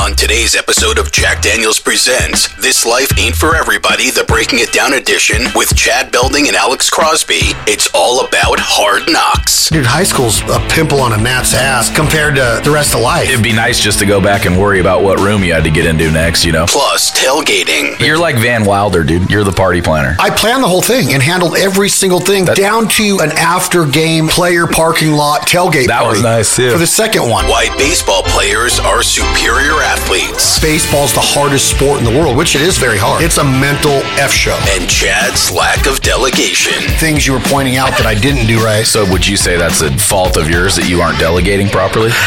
[0.00, 4.72] On today's episode of Jack Daniels Presents This Life Ain't For Everybody, the Breaking It
[4.72, 9.70] Down edition with Chad Belding and Alex Crosby, it's all about hard knocks.
[9.70, 13.28] Dude, high school's a pimple on a gnat's ass compared to the rest of life.
[13.28, 15.70] It'd be nice just to go back and worry about what room you had to
[15.70, 16.66] get into next, you know?
[16.66, 17.98] Plus, tailgating.
[17.98, 19.28] You're like Van Wilder, dude.
[19.30, 20.16] You're the party planner.
[20.20, 24.28] I planned the whole thing and handled every single thing down to an after game
[24.28, 26.70] player parking lot tailgate That was nice, too.
[26.70, 27.46] For the second one.
[27.46, 30.60] Why baseball players are superior athletes.
[30.60, 33.24] Baseball's the hardest sport in the world, which it is very hard.
[33.24, 34.56] It's a mental F show.
[34.76, 36.76] And Chad's lack of delegation.
[37.00, 38.84] Things you were pointing out that I didn't do right.
[38.84, 42.10] So would you say that's a fault of yours that you aren't delegating properly?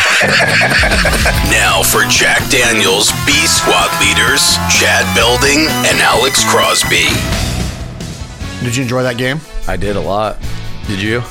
[1.52, 7.06] Now for Jack Daniels, B Squad leaders, Chad Belding and Alex Crosby.
[8.64, 9.40] Did you enjoy that game?
[9.68, 10.38] I did a lot.
[10.88, 11.22] Did you?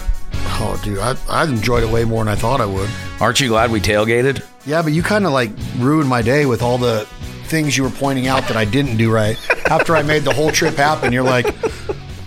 [0.63, 2.89] Oh, dude, I, I enjoyed it way more than I thought I would.
[3.21, 4.45] Aren't you glad we tailgated?
[4.71, 7.05] Yeah, but you kind of like ruined my day with all the
[7.47, 9.37] things you were pointing out that I didn't do right.
[9.69, 11.53] After I made the whole trip happen, you're like,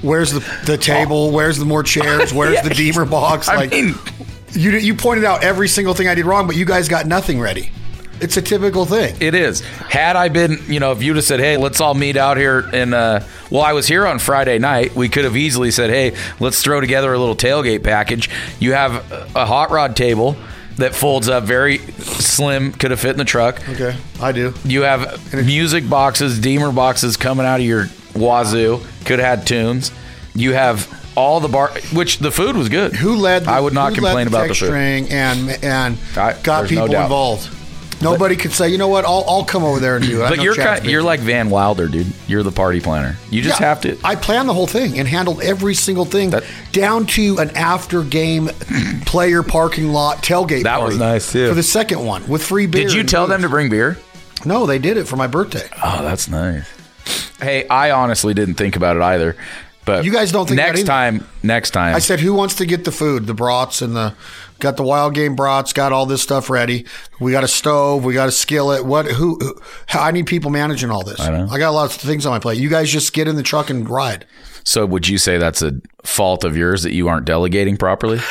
[0.02, 1.32] "Where's the the table?
[1.32, 2.34] Where's the more chairs?
[2.34, 3.96] Where's the Deemer box?" I Like mean,
[4.52, 7.40] you you pointed out every single thing I did wrong, but you guys got nothing
[7.40, 7.72] ready.
[8.20, 9.16] It's a typical thing.
[9.22, 9.62] It is.
[9.62, 12.70] Had I been, you know, if you'd have said, "Hey, let's all meet out here,"
[12.74, 14.94] and uh, well, I was here on Friday night.
[14.98, 19.10] We could have easily said, "Hey, let's throw together a little tailgate package." You have
[19.34, 20.36] a hot rod table
[20.78, 23.68] that folds up, very slim, could have fit in the truck.
[23.70, 24.54] Okay, I do.
[24.64, 28.80] You have music boxes, Deemer boxes coming out of your wazoo.
[29.06, 29.92] Could have had tunes.
[30.36, 32.96] You have all the bar, which the food was good.
[32.96, 33.46] Who led?
[33.46, 34.66] The, I would not complain about the food.
[34.66, 37.04] string and and I- got no people doubt.
[37.04, 37.50] involved.
[38.04, 39.06] Nobody could say, you know what?
[39.06, 40.30] I'll, I'll come over there and do it.
[40.30, 42.08] But you're kind, you're like Van Wilder, dude.
[42.28, 43.16] You're the party planner.
[43.32, 43.98] You just Yeah, have to.
[44.04, 48.04] I planned the whole thing and handled every single thing That- down to an after
[48.04, 48.48] game
[49.06, 50.64] player parking lot tailgate.
[50.64, 51.50] That was nice, too.
[51.50, 52.84] For the second one with free beer.
[52.84, 53.98] Did you tell them to bring beer?
[54.46, 55.68] No, they did it for my birthday.
[55.84, 56.68] Oh, that's nice.
[57.40, 59.36] Hey, I honestly didn't think about it either.
[59.86, 61.28] But You guys don't think next time?
[61.44, 63.28] Next time, I said, "Who wants to get the food?
[63.28, 64.14] The brats and the
[64.60, 65.74] got the wild game brats.
[65.74, 66.86] Got all this stuff ready.
[67.20, 68.06] We got a stove.
[68.06, 68.86] We got a skillet.
[68.86, 69.06] What?
[69.08, 69.38] Who?
[69.40, 69.56] who
[69.94, 71.20] I need people managing all this.
[71.20, 71.48] I know.
[71.52, 72.60] I got lots of things on my plate.
[72.60, 74.26] You guys just get in the truck and ride.
[74.64, 78.20] so would you say that's a fault of yours that you aren't delegating properly?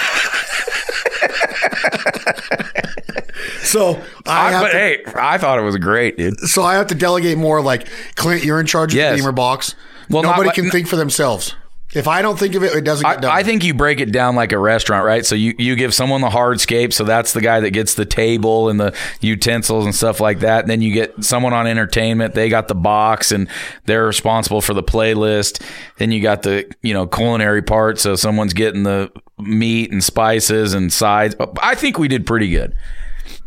[3.65, 3.95] So
[4.27, 6.39] I, I, have but to, hey, I thought it was great, dude.
[6.41, 7.63] so I have to delegate more.
[7.63, 9.13] Like Clint, you're in charge of Yes.
[9.13, 9.75] the Beamer box.
[10.11, 11.55] Well, nobody like- can think for themselves.
[11.95, 13.31] If I don't think of it, it doesn't get done.
[13.31, 15.27] I, I think you break it down like a restaurant, right?
[15.27, 18.71] So you, you give someone the hardscape, so that's the guy that gets the table
[18.71, 20.61] and the utensils and stuff like that.
[20.61, 23.47] And then you get someone on entertainment, they got the box and
[23.85, 25.63] they're responsible for the playlist.
[25.99, 30.73] Then you got the, you know, culinary part, so someone's getting the meat and spices
[30.73, 31.37] and sides.
[31.63, 32.75] I think we did pretty good.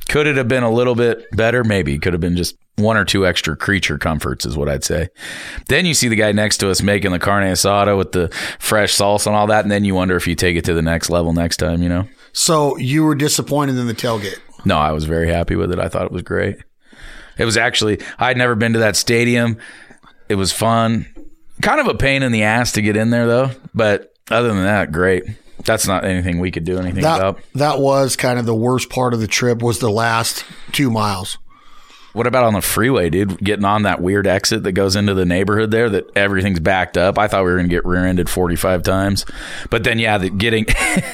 [0.07, 1.63] Could it have been a little bit better?
[1.63, 1.97] Maybe.
[1.97, 5.07] Could have been just one or two extra creature comforts, is what I'd say.
[5.69, 8.27] Then you see the guy next to us making the carne asada with the
[8.59, 10.81] fresh salsa and all that, and then you wonder if you take it to the
[10.81, 12.07] next level next time, you know?
[12.33, 14.39] so you were disappointed in the tailgate.
[14.65, 15.79] No, I was very happy with it.
[15.79, 16.57] I thought it was great.
[17.37, 19.57] It was actually, I'd never been to that stadium.
[20.27, 21.05] It was fun.
[21.61, 23.51] Kind of a pain in the ass to get in there, though.
[23.73, 25.23] But other than that, great.
[25.63, 27.39] That's not anything we could do anything That about.
[27.53, 29.61] that was kind of the worst part of the trip.
[29.61, 30.43] Was the last
[30.73, 31.37] two miles.
[32.15, 33.37] What about on the freeway, dude?
[33.39, 37.19] Getting on that weird exit that goes into the neighborhood there that everything's backed up.
[37.19, 39.25] I thought we were going to get rear ended 45 times.
[39.69, 40.65] But then, yeah, the, getting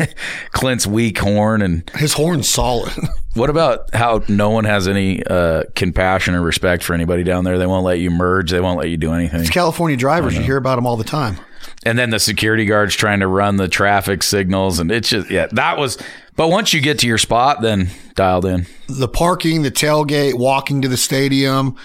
[0.51, 1.63] Clint's weak horn.
[1.63, 2.93] And His horn's solid.
[3.33, 7.57] what about how no one has any uh, compassion or respect for anybody down there?
[7.57, 9.43] They won't let you merge, they won't let you do anything.
[9.45, 11.39] California drivers, you hear about them all the time.
[11.85, 14.79] And then the security guards trying to run the traffic signals.
[14.79, 15.97] And it's just, yeah, that was.
[16.35, 18.67] But once you get to your spot, then dialed in.
[18.87, 21.75] the parking, the tailgate, walking to the stadium.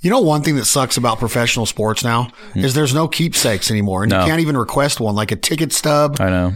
[0.00, 2.58] You know, one thing that sucks about professional sports now hmm.
[2.60, 4.20] is there's no keepsakes anymore, and No.
[4.20, 6.52] you can't even request one, like a ticket stub, I know.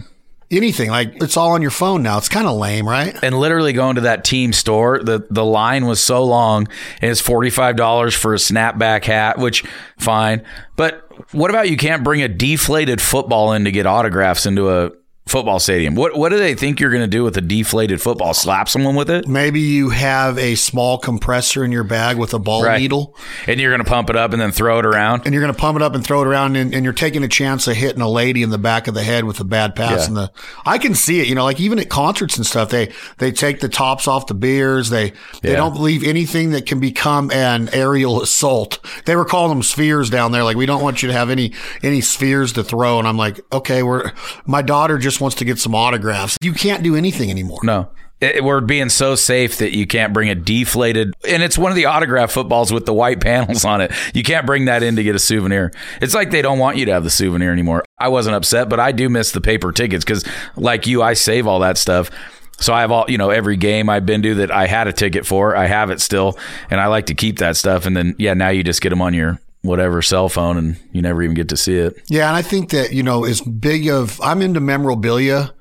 [0.51, 0.89] Anything.
[0.89, 2.17] Like it's all on your phone now.
[2.17, 3.15] It's kind of lame, right?
[3.21, 6.67] and literally going to that team store, the the line was so long,
[7.01, 9.63] and it's forty five dollars for a snapback hat, which
[9.97, 10.43] fine.
[10.75, 14.91] But what about you can't bring a deflated football in to get autographs into a
[15.29, 15.95] football stadium?
[15.95, 18.33] What what do they think you're going to do with a deflated football?
[18.33, 19.27] Slap someone with it?
[19.27, 22.79] Maybe you have a small compressor in your bag with a ball Right.
[22.79, 23.15] needle,
[23.47, 25.21] And you're going to pump it up and then throw it around?
[25.25, 27.23] and you're going to pump it up and throw it around, and, and you're taking
[27.23, 29.75] a chance of hitting a lady in the back of the head with a bad
[29.75, 30.01] pass.
[30.01, 30.07] Yeah.
[30.07, 30.31] And the
[30.65, 31.27] I can see it.
[31.27, 34.33] You know, like even at concerts and stuff, they they take the tops off the
[34.33, 34.89] beers.
[34.89, 35.11] They
[35.41, 35.57] they Yeah.
[35.57, 38.79] don't leave anything that can become an aerial assault.
[39.05, 40.43] They were calling them spheres down there.
[40.43, 41.53] Like we don't want you to have any
[41.83, 42.99] any spheres to throw.
[42.99, 44.11] And I'm like, okay, we're
[44.45, 46.37] my daughter just wants to get some autographs.
[46.41, 47.59] You can't do anything anymore.
[47.63, 47.89] No.
[48.21, 51.75] it, we're being so safe that you can't bring a deflated, and it's one of
[51.75, 53.91] the autograph footballs with the white panels on it.
[54.13, 55.71] You can't bring that in to get a souvenir.
[56.01, 57.83] It's like they don't want you to have the souvenir anymore.
[57.97, 60.25] I wasn't upset, but I do miss the paper tickets because,
[60.55, 62.11] like you, I save all that stuff.
[62.59, 64.93] So I have all, you know, every game I've been to that I had a
[64.93, 66.37] ticket for, I have it still,
[66.69, 67.85] and I like to keep that stuff.
[67.85, 71.01] And then, yeah, now you just get them on your whatever cell phone and you
[71.01, 72.01] never even get to see it.
[72.07, 75.53] Yeah, and I think that, you know, as big of I'm into memorabilia,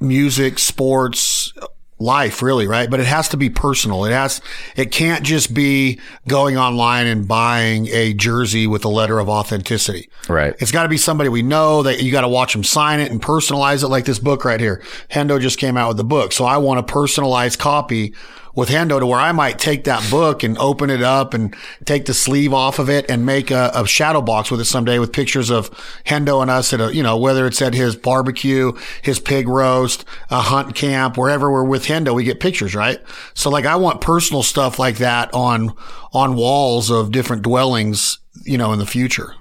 [0.00, 1.52] music, sports,
[1.98, 2.90] life really, right?
[2.90, 4.04] But it has to be personal.
[4.04, 4.40] It has
[4.76, 10.10] it can't just be going online and buying a jersey with a letter of authenticity.
[10.28, 10.54] Right.
[10.58, 13.10] It's got to be somebody we know that you got to watch them sign it
[13.10, 14.82] and personalize it like this book right here.
[15.10, 16.32] Hendo just came out with the book.
[16.32, 18.14] So I want a personalized copy
[18.54, 21.54] with Hendo to where I might take that book and open it up and
[21.84, 24.98] take the sleeve off of it and make a, a shadow box with it someday
[24.98, 25.70] with pictures of
[26.04, 28.72] Hendo and us at a, you know, whether it's at his barbecue,
[29.02, 33.00] his pig roast, a hunt camp, wherever we're with Hendo, we get pictures, right?
[33.34, 35.74] So like I want personal stuff like that on,
[36.12, 39.34] on walls of different dwellings, you know, in the future.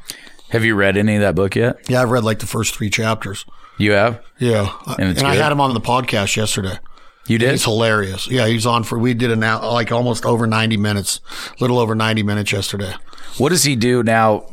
[0.50, 1.90] Have you read any of that book yet?
[1.90, 3.46] Yeah, I've read like the first three chapters.
[3.78, 4.24] You have?
[4.38, 4.72] Yeah.
[5.00, 6.78] And and I had him on the podcast yesterday.
[7.28, 7.54] You did?
[7.54, 8.28] It's hilarious.
[8.28, 11.22] Yeah, he's on for, we did an hour, like almost over 90 minutes,
[11.60, 12.94] little over 90 minutes yesterday.
[13.38, 14.46] What does he do now?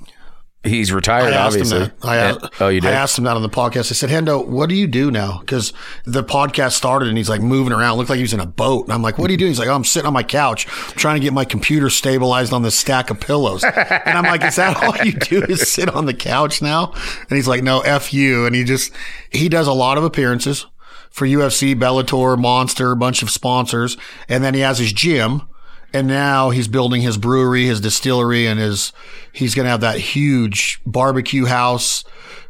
[0.62, 1.78] He's retired, I asked obviously.
[1.84, 2.06] him that.
[2.06, 2.90] I, And- oh, you did?
[2.90, 3.90] I asked him that on the podcast.
[3.90, 5.38] I said, Hendo, what do you do now?
[5.40, 5.72] Because
[6.04, 8.84] the podcast started and he's like moving around, looked like he was in a boat.
[8.84, 9.50] And I'm like, what are you doing?
[9.52, 12.60] He's like, oh, I'm sitting on my couch trying to get my computer stabilized on
[12.62, 13.64] this stack of pillows.
[13.64, 16.92] and I'm like, is that all you do is sit on the couch now?
[16.92, 18.44] And he's like, no, F you.
[18.44, 18.92] And he just,
[19.30, 20.66] he does a lot of appearances
[21.10, 23.96] for UFC, Bellator, Monster, a bunch of sponsors.
[24.28, 25.42] And then he has his gym.
[25.92, 28.92] And now he's building his brewery, his distillery, and his,
[29.32, 32.04] he's going to have that huge barbecue house.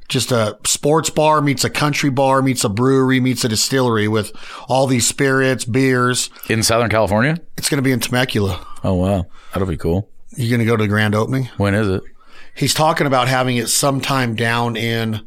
[0.09, 4.33] Just a sports bar meets a country bar meets a brewery meets a distillery with
[4.69, 6.29] all these spirits, beers.
[6.51, 7.39] In Southern California?
[7.57, 8.67] It's going to be in Temecula.
[8.85, 9.25] Oh, wow.
[9.53, 10.11] That'll be cool.
[10.37, 11.45] You're going to go to the grand opening?
[11.57, 12.03] When is it?
[12.55, 15.27] He's talking about having it sometime down in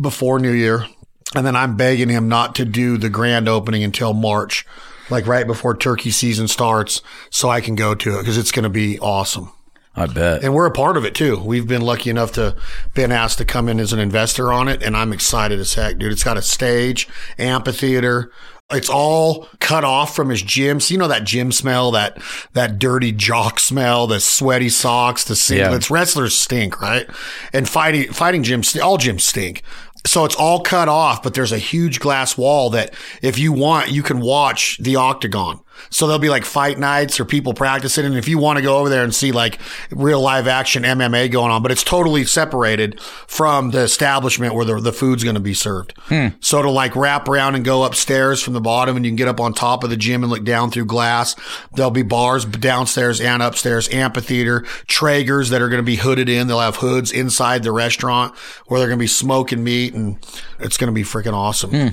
[0.00, 0.86] before New Year.
[1.34, 4.66] And then I'm begging him not to do the grand opening until March,
[5.10, 8.64] like right before turkey season starts, so I can go to it because it's going
[8.64, 9.52] to be awesome.
[9.94, 10.44] I bet.
[10.44, 11.40] And we're a part of it too.
[11.40, 12.56] We've been lucky enough to
[12.94, 15.98] been asked to come in as an investor on it, and I'm excited as heck,
[15.98, 16.12] dude.
[16.12, 18.30] It's got a stage, amphitheater.
[18.72, 20.78] It's all cut off from his gym.
[20.78, 22.22] So you know that gym smell, that
[22.52, 25.90] that dirty jock smell, the sweaty socks, the singlets.
[25.90, 27.08] Wrestlers stink, right?
[27.52, 29.64] And fighting fighting gyms, all gyms stink.
[30.06, 33.90] So it's all cut off, but there's a huge glass wall that if you want,
[33.90, 35.60] you can watch the octagon.
[35.88, 38.04] So there'll be like fight nights or people practicing.
[38.04, 39.58] And if you want to go over there and see like
[39.90, 44.80] real live action MMA going on, but it's totally separated from the establishment where the,
[44.80, 45.92] the food's going to be served.
[46.04, 46.28] Hmm.
[46.40, 49.28] So to like wrap around and go upstairs from the bottom and you can get
[49.28, 51.36] up on top of the gym and look down through glass.
[51.72, 56.46] There'll be bars downstairs and upstairs, amphitheater, Traegers that are going to be hooded in.
[56.46, 58.36] They'll have hoods inside the restaurant
[58.66, 60.18] where they're going to be smoking meat and
[60.58, 61.70] it's going to be freaking awesome.
[61.70, 61.88] Hmm.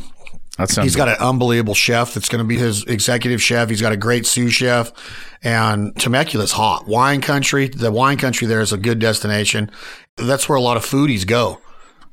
[0.57, 3.69] That sounds He's got an unbelievable chef that's going to be his executive chef.
[3.69, 4.91] He's got a great sous chef
[5.43, 6.87] and Temecula's hot.
[6.87, 7.67] Wine country.
[7.67, 9.69] The wine country there is a good destination.
[10.15, 11.61] That's where a lot of foodies go.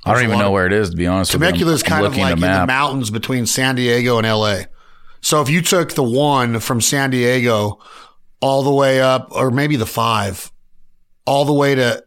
[0.05, 1.47] I don't even know of- where it is, to be honest with you.
[1.47, 4.65] Temecula is kind of like at in the mountains between San Diego and LA.
[5.23, 7.79] So if you took the one from San Diego
[8.43, 10.53] all the way up, or maybe the five,
[11.27, 12.05] all the way to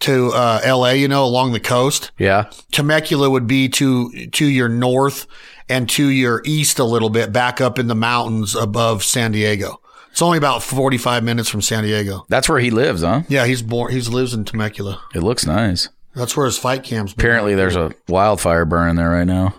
[0.00, 2.50] to uh, LA, you know, along the coast, Yeah.
[2.72, 5.26] Temecula would be to to your north
[5.68, 9.80] and to your east a little bit, back up in the mountains above San Diego.
[10.10, 12.24] It's only about forty five minutes from San Diego.
[12.28, 13.22] That's where he lives, huh?
[13.28, 13.92] Yeah, he's born.
[13.92, 15.00] He lives in Temecula.
[15.14, 15.88] It looks nice.
[16.14, 17.12] That's where his fight camp's.
[17.12, 19.54] Apparently, there's a wildfire burning there right now.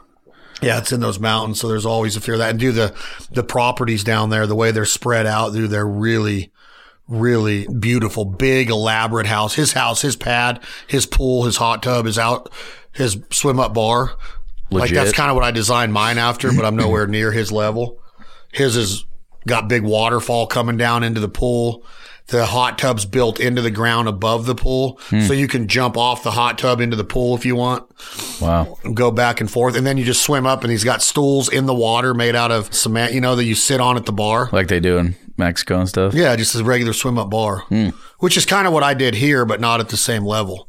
[0.61, 2.49] Yeah, it's in those mountains, so there's always a fear of that.
[2.49, 2.93] And do the
[3.31, 6.51] the properties down there, the way they're spread out, dude, they're really,
[7.07, 9.55] really beautiful, big, elaborate house.
[9.55, 12.51] His house, his pad, his pool, his hot tub, his out,
[12.91, 14.17] his swim up bar.
[14.71, 17.99] Like that's kind of what I designed mine after, but I'm nowhere near his level.
[18.51, 19.05] His is
[19.47, 21.83] got big waterfall coming down into the pool.
[22.27, 25.21] The hot tub's built into the ground above the pool, hmm.
[25.21, 27.89] so you can jump off the hot tub into the pool if you want
[28.39, 28.77] Wow.
[28.93, 31.65] go back and forth, and then you just swim up, and he's got stools in
[31.65, 34.47] the water made out of cement, you know, that you sit on at the bar.
[34.51, 36.13] Like they do in Mexico and stuff.
[36.13, 37.89] Yeah, just a regular swim up bar, hmm.
[38.19, 40.68] which is kind of what I did here, but not at the same level.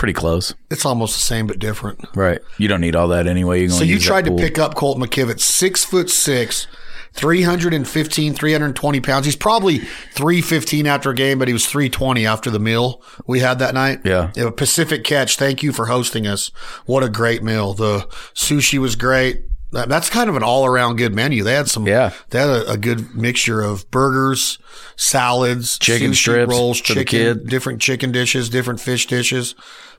[0.00, 0.54] Pretty close.
[0.70, 2.02] It's almost the same, but different.
[2.16, 2.40] Right.
[2.56, 3.60] You don't need all that anyway.
[3.60, 6.66] You So you tried to pick up Colt McKivitz, six foot six,
[7.12, 9.26] 315, 320 pounds.
[9.26, 9.80] He's probably
[10.14, 14.00] 315 after a game, but he was 320 after the meal we had that night.
[14.02, 14.30] Yeah.
[14.56, 16.50] Pacific Catch, thank you for hosting us.
[16.86, 17.74] What a great meal.
[17.74, 19.42] The sushi was great.
[19.72, 21.42] That- That's kind of an all around good menu.
[21.44, 22.12] They had some, Yeah.
[22.30, 24.58] they had a, a good mixture of burgers,
[24.96, 29.54] salads, Chicken strips rolls, chicken, different chicken dishes, different fish dishes.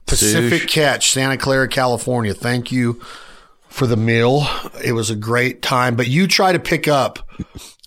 [0.06, 2.34] Pacific Catch, Santa Clara, California.
[2.34, 3.00] Thank you
[3.68, 4.46] for the meal.
[4.84, 5.94] It was a great time.
[5.96, 7.20] But you try to pick up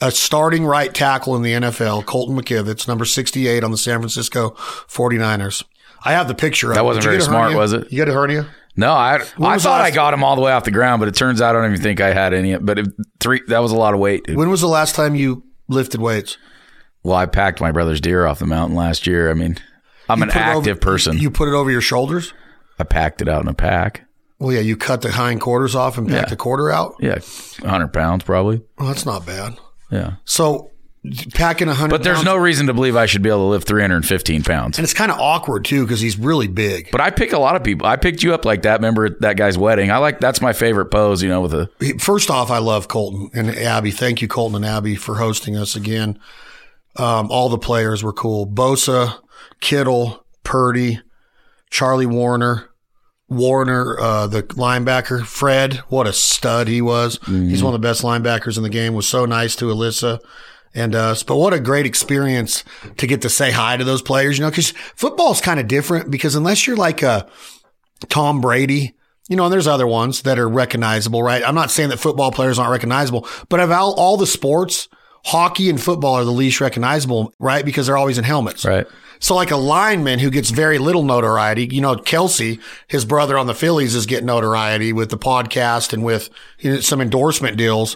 [0.02, 4.52] a starting right tackle in the NFL, Colton McKivitz, number 68 on the San Francisco
[4.88, 5.64] 49ers.
[6.04, 7.92] I have the picture of That wasn't very smart, was it?
[7.92, 8.48] You got a hernia?
[8.78, 11.16] No, I I thought I got him all the way off the ground, but it
[11.16, 12.58] turns out I don't even think I had any.
[12.58, 12.88] But it,
[13.20, 14.26] three that was a lot of weight.
[14.26, 14.36] Dude.
[14.38, 16.38] When was the last time you lifted weights?
[17.04, 19.30] Well, I packed my brother's deer off the mountain last year.
[19.30, 19.58] I mean,
[20.10, 21.18] I'm an Put it over- active person.
[21.20, 22.34] You put it over your shoulders?
[22.80, 24.02] I packed it out in a pack.
[24.40, 26.30] Well, yeah, you cut the hind quarters off and pack Yeah.
[26.30, 26.96] the quarter out.
[27.00, 27.20] Yeah,
[27.62, 28.62] 100 pounds probably.
[28.78, 29.58] Well, that's not bad.
[29.90, 30.72] Yeah, So
[31.34, 33.50] packing a hundred, but there's pounds- no reason to believe I should be able to
[33.52, 34.78] lift 315 pounds.
[34.78, 36.90] and it's kind of awkward too because he's really big.
[36.92, 37.88] But I pick a lot of people.
[37.88, 38.80] I picked you up like that.
[38.80, 39.92] Remember at that guy's wedding?
[39.92, 41.22] I like that's my favorite pose.
[41.24, 41.70] You know, with a
[42.00, 43.92] First off, I love Colton and Abby.
[43.92, 46.20] Thank you, Colton and Abby, for hosting us again.
[46.98, 48.48] Um, all the players were cool.
[48.48, 49.20] Bosa,
[49.60, 51.02] Kittle, Purdy,
[51.70, 52.66] Charlie Woerner,
[53.30, 55.76] Woerner, uh, the linebacker, Fred.
[55.90, 57.20] What a stud he was.
[57.26, 58.94] He's one of the best linebackers in the game.
[58.94, 60.20] Was so nice to Alyssa
[60.76, 61.24] and uh, us.
[61.24, 62.64] But what a great experience
[62.98, 66.12] to get to say hi to those players, you know, because football's kind of different
[66.12, 67.28] because unless you're like a
[68.10, 68.94] Tom Brady,
[69.30, 71.44] you know, and there's other ones that are recognizable, right?
[71.44, 74.88] I'm not saying that football players aren't recognizable, but of all, all the sports,
[75.26, 77.66] hockey and football are the least recognizable, right?
[77.66, 78.66] Because they're always in helmets.
[78.66, 78.86] right.
[79.20, 83.48] So like a lineman who gets very little notoriety, you know, Kelce, his brother on
[83.48, 86.30] the Phillies is getting notoriety with the podcast and with
[86.60, 87.96] you know, some endorsement deals.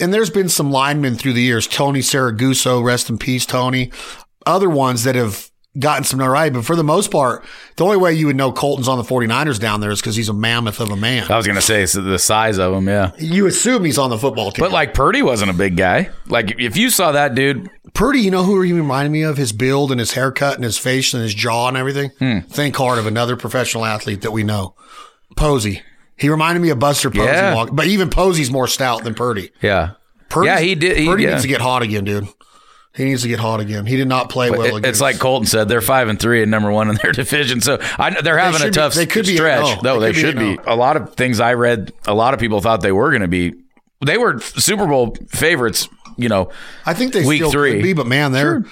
[0.00, 3.92] And there's been some linemen through the years, Tony Siragusa, rest in peace, Tony,
[4.46, 6.54] other ones that have gotten some notoriety.
[6.54, 7.44] But for the most part,
[7.76, 10.28] the only way you would know Colton's on the 49ers down there is because he's
[10.28, 11.30] a mammoth of a man.
[11.30, 12.88] I was gonna say it's the size of him.
[12.88, 13.12] Yeah.
[13.18, 14.64] You assume he's on the football team.
[14.64, 16.10] But like Purdy wasn't a big guy.
[16.26, 19.36] Like if you saw that dude, Purdy, you know who he reminded me of?
[19.36, 22.10] His build and his haircut and his face and his jaw and everything.
[22.18, 22.40] Hmm.
[22.40, 24.74] Think hard of another professional athlete that we know.
[25.36, 25.82] Posey.
[26.20, 27.24] He reminded me of Buster Posey.
[27.26, 27.54] Yeah.
[27.54, 29.50] walk- But even Posey's more stout than Purdy.
[29.62, 29.92] yeah,
[30.28, 30.96] Purdy's- yeah, he did.
[30.98, 31.30] He, Purdy yeah.
[31.30, 32.28] needs to get hot again, dude.
[32.94, 33.86] He needs to get hot again.
[33.86, 36.50] He did not play well It- it's like Colton said, they're five and three and
[36.50, 37.60] number one in their division.
[37.60, 39.64] So I, they're having a should be- tough they could be stretch.
[39.64, 39.82] 8-0.
[39.84, 40.70] no, They they, could be should be.
[40.70, 43.28] A lot of things I read, a lot of people thought they were going to
[43.28, 43.54] be.
[44.04, 45.88] They were Super Bowl favorites.
[46.16, 46.50] You know,
[46.84, 47.74] I think they week still three.
[47.74, 48.64] could be, but man, they're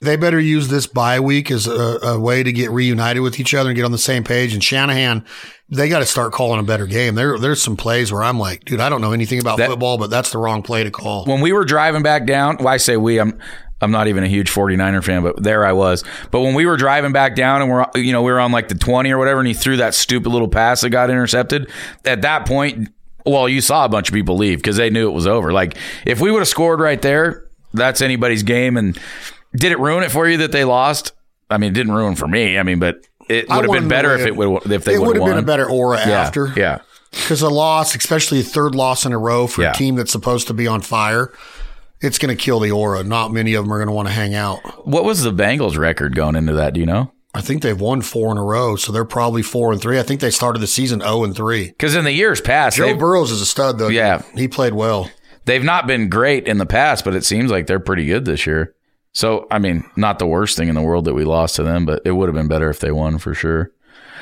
[0.00, 3.54] they better use this bye week as a, a way to get reunited with each
[3.54, 4.52] other and get on the same page.
[4.52, 5.24] And Shanahan,
[5.68, 7.14] they got to start calling a better game.
[7.14, 9.98] There, there's some plays where I'm like, dude, I don't know anything about That- football,
[9.98, 11.24] but that's the wrong play to call.
[11.24, 13.38] when we were driving back down, well, I say we, I'm
[13.78, 16.02] I'm not even a huge 49er fan, but there I was.
[16.30, 18.68] But when we were driving back down and we're you know, we were on like
[18.68, 21.70] the 20 or whatever and he threw that stupid little pass that got intercepted,
[22.06, 22.88] at that point,
[23.26, 25.52] well, you saw a bunch of people leave because they knew it was over.
[25.52, 25.76] Like
[26.06, 28.98] if we would have scored right there, that's anybody's game and
[29.56, 31.12] did it ruin it for you that they lost?
[31.50, 32.58] I mean, it didn't ruin for me.
[32.58, 35.16] I mean, but it would have been better if it would if they it would
[35.16, 36.52] have have been a better aura yeah, after.
[36.56, 36.80] Yeah.
[37.10, 39.70] Because a loss, especially a third loss in a row for Yeah.
[39.70, 41.32] a team that's supposed to be on fire,
[42.00, 43.02] it's going to kill the aura.
[43.04, 44.58] Not many of them are going to want to hang out.
[44.86, 46.74] What was the Bengals record going into that?
[46.74, 47.12] Do you know?
[47.32, 49.98] I think they've won four in a row, so they're probably four and three.
[49.98, 51.68] I think they started the season zero and three.
[51.68, 53.88] Because in the years past, Joe Burrows is a stud, though.
[53.88, 54.22] Yeah.
[54.34, 55.10] he played well.
[55.44, 58.46] they've not been great in the past, but it seems like they're pretty good this
[58.46, 58.74] year.
[59.16, 61.86] So, I mean, not the worst thing in the world that we lost to them,
[61.86, 63.72] but it would have been better if they won for sure.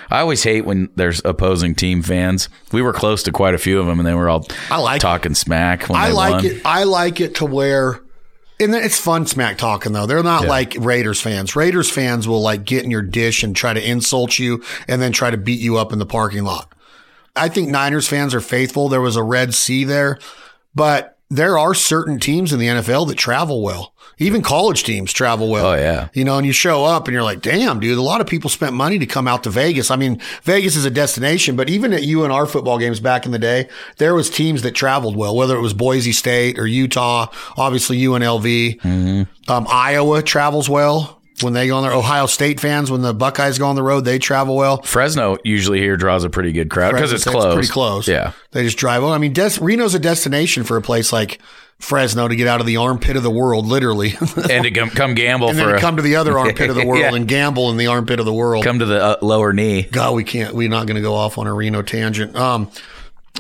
[0.08, 2.48] I always hate when there's opposing team fans.
[2.70, 5.00] We were close to quite a few of them, and they were all I like
[5.00, 6.46] talking smack when I like won.
[6.46, 6.62] it.
[6.64, 8.02] I like it to where,
[8.60, 10.06] and it's fun smack talking though.
[10.06, 11.56] They're not like Raiders fans.
[11.56, 15.10] Raiders fans will like get in your dish and try to insult you, and then
[15.10, 16.72] try to beat you up in the parking lot.
[17.34, 18.88] I think Niners fans are faithful.
[18.88, 20.20] There was a Red Sea there,
[20.72, 23.94] but there are certain teams in the NFL that travel well.
[24.18, 25.66] Even college teams travel well.
[25.66, 26.08] Oh, yeah.
[26.12, 28.48] You know, and you show up and you're like, damn, dude, a lot of people
[28.48, 29.90] spent money to come out to Vegas.
[29.90, 33.38] I mean, Vegas is a destination, but even at UNR football games back in the
[33.38, 37.26] day, there was teams that traveled well, whether it was Boise State or Utah,
[37.56, 38.80] obviously UNLV.
[38.80, 39.50] Mm-hmm.
[39.50, 41.92] Um, Iowa travels well when they go on there.
[41.92, 44.82] Ohio State fans, when the Buckeyes go on the road, they travel well.
[44.82, 47.54] Fresno usually here draws a pretty good crowd because it's close.
[47.54, 48.06] Pretty close.
[48.08, 48.32] Yeah.
[48.52, 49.12] They just drive on.
[49.12, 51.40] I mean, Des- Reno's a destination for a place like
[51.80, 54.14] Fresno to get out of the armpit of the world, literally.
[54.50, 56.70] And to come, come gamble and for then to a, come to the other armpit
[56.70, 57.14] of the world Yeah.
[57.14, 58.62] and gamble in the armpit of the world.
[58.64, 59.82] come to the uh, lower knee.
[59.82, 60.54] God, we can't.
[60.54, 62.36] We're not going to go off on a Reno tangent.
[62.36, 62.70] Um,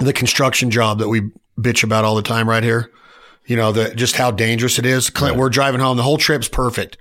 [0.00, 2.90] the construction job that we bitch about all the time right here.
[3.46, 5.10] You know, the just how dangerous it is.
[5.10, 5.96] Clint, we're driving home.
[5.96, 6.96] The whole trip's perfect.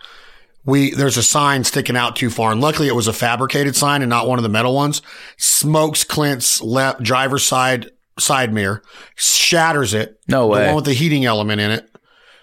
[0.65, 4.01] We there's a sign sticking out too far, and luckily it was a fabricated sign
[4.01, 5.01] and not one of the metal ones.
[5.38, 8.82] Smokes Clint's left driver's side side mirror,
[9.15, 10.20] shatters it.
[10.27, 10.62] No way.
[10.62, 11.89] The one with the heating element in it,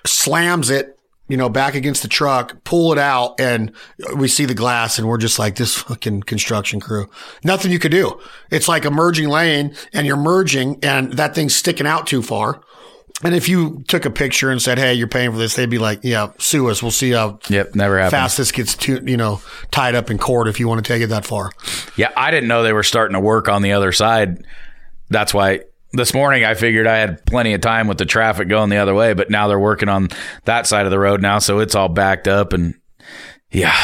[0.06, 0.98] slams it,
[1.28, 3.72] you know, back against the truck, pull it out, and
[4.16, 7.08] we see the glass, and we're just like this fucking construction crew.
[7.44, 8.20] Nothing you could do.
[8.50, 12.62] It's like a merging lane, and you're merging, and that thing's sticking out too far.
[13.22, 15.78] And if you took a picture and said, "Hey, you're paying for this," they'd be
[15.78, 16.82] like, "Yeah, sue us.
[16.82, 18.12] We'll see how Yep, never happened.
[18.12, 21.02] fast this gets to, you know tied up in court if you want to take
[21.02, 21.50] it that far."
[21.96, 24.44] Yeah, I didn't know they were starting to work on the other side.
[25.10, 25.60] That's why
[25.92, 28.94] this morning I figured I had plenty of time with the traffic going the other
[28.94, 30.08] way, but now they're working on
[30.44, 32.74] that side of the road now, so it's all backed up and
[33.50, 33.74] yeah,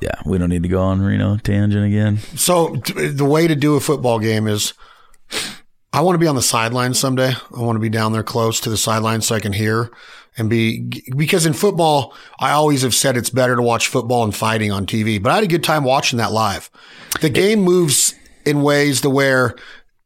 [0.00, 2.16] yeah, we don't need to go on Reno tangent again.
[2.36, 4.72] So the way to do a football game is
[5.92, 7.32] I want to be on the sideline someday.
[7.32, 9.90] I want to be down there close to the sideline so I can hear
[10.36, 14.34] and be because in football, I always have said it's better to watch football and
[14.34, 16.70] fighting on TV, but I had a good time watching that live.
[17.20, 18.14] The game moves
[18.46, 19.56] in ways to where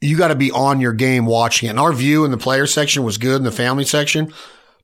[0.01, 1.71] you got to be on your game watching it.
[1.71, 4.33] And our view in the player section was good in the family section.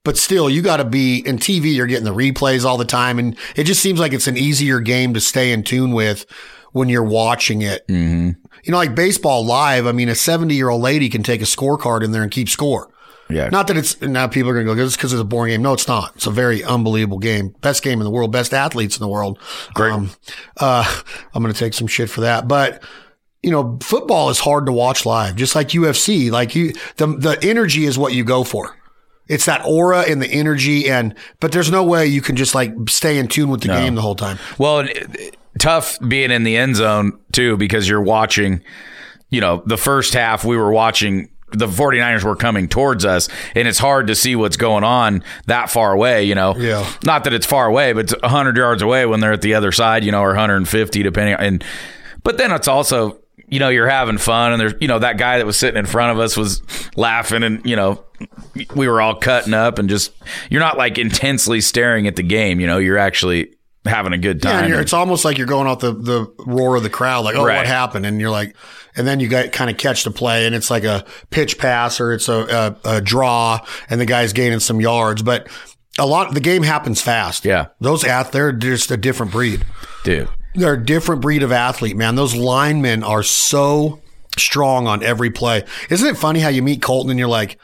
[0.03, 1.75] But still, you got to be in TV.
[1.75, 4.81] You're getting the replays all the time, and it just seems like it's an easier
[4.81, 6.25] game to stay in tune with
[6.73, 7.87] when you're watching it.
[7.89, 8.31] Mm-hmm.
[8.65, 9.87] You know, like baseball live.
[9.87, 12.49] I mean, a 70 year old lady can take a scorecard in there and keep
[12.49, 12.93] score.
[13.29, 13.49] Yeah.
[13.49, 15.63] Not that it's now people are going to go, it's because it's a boring game.
[15.63, 16.17] No, it's not.
[16.17, 17.55] It's a very unbelievable game.
[17.61, 19.39] Best game in the world, best athletes in the world.
[19.75, 19.93] Great.
[19.93, 20.11] Um,
[20.59, 20.85] uh,
[21.35, 22.49] I'm going to take some shit for that.
[22.49, 22.83] But,
[23.43, 26.29] you know, football is hard to watch live, just like UFC.
[26.31, 28.77] Like you, the, the energy is what you go for.
[29.29, 32.73] It's that aura and the energy and, but there's no way you can just like
[32.89, 34.41] stay in tune with the game the whole time.
[34.59, 38.63] Well, it- it- tough being in the end zone too because you're watching,
[39.31, 43.67] you know, the first half we were watching the 49ers were coming towards us and
[43.67, 46.55] it's hard to see what's going on that far away, you know.
[46.57, 46.89] Yeah.
[47.05, 49.73] Not that it's far away, but it's 100 yards away when they're at the other
[49.73, 51.65] side, you know, or 150 depending and
[52.23, 55.39] but then it's also you know, you're having fun and there's, you know, that guy
[55.39, 56.63] that was sitting in front of us was
[56.97, 58.05] laughing and, you know,
[58.77, 60.13] we were all cutting up and just,
[60.51, 63.53] you're not like intensely staring at the game, you know, you're actually
[63.87, 64.65] having a good Yeah, time.
[64.65, 67.35] and you're, it's almost like you're going off the, the roar of the crowd, like,
[67.37, 67.57] oh, Right.
[67.57, 68.05] what happened?
[68.07, 68.55] And you're like,
[68.97, 72.01] and then you got kind of catch the play, and it's like a pitch pass
[72.01, 75.23] or it's a, a, a draw, and the guy's gaining some yards.
[75.23, 75.49] But
[75.99, 77.45] a lot, the game happens fast.
[77.45, 77.67] Yeah.
[77.81, 79.65] those ath, they're just a different breed.
[80.05, 80.29] Dude.
[80.55, 82.17] They're a different breed of athlete, man.
[82.17, 84.01] Those linemen are so
[84.37, 85.65] strong on every play.
[85.91, 87.57] Isn't it funny how you meet Colton and you're like,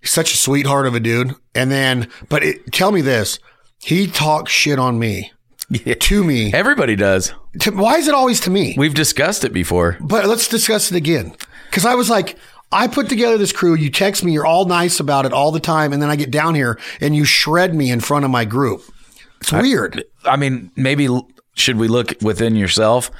[0.00, 3.38] he's such a sweetheart of a dude, and then, but it, tell me this,
[3.80, 5.32] he talks shit on me.
[5.72, 7.32] To me, Everybody does.
[7.60, 8.74] to, why is it always to me?
[8.76, 9.96] We've discussed it before.
[10.00, 11.34] But let's discuss it again.
[11.70, 12.36] Because I was like,
[12.70, 13.74] I put together this crew.
[13.74, 15.92] You text me, you're all nice about it all the time.
[15.92, 18.82] And then I get down here and you shred me in front of my group.
[19.40, 20.04] It's weird.
[20.24, 21.08] I mean, maybe
[21.54, 23.10] should we look within yourself?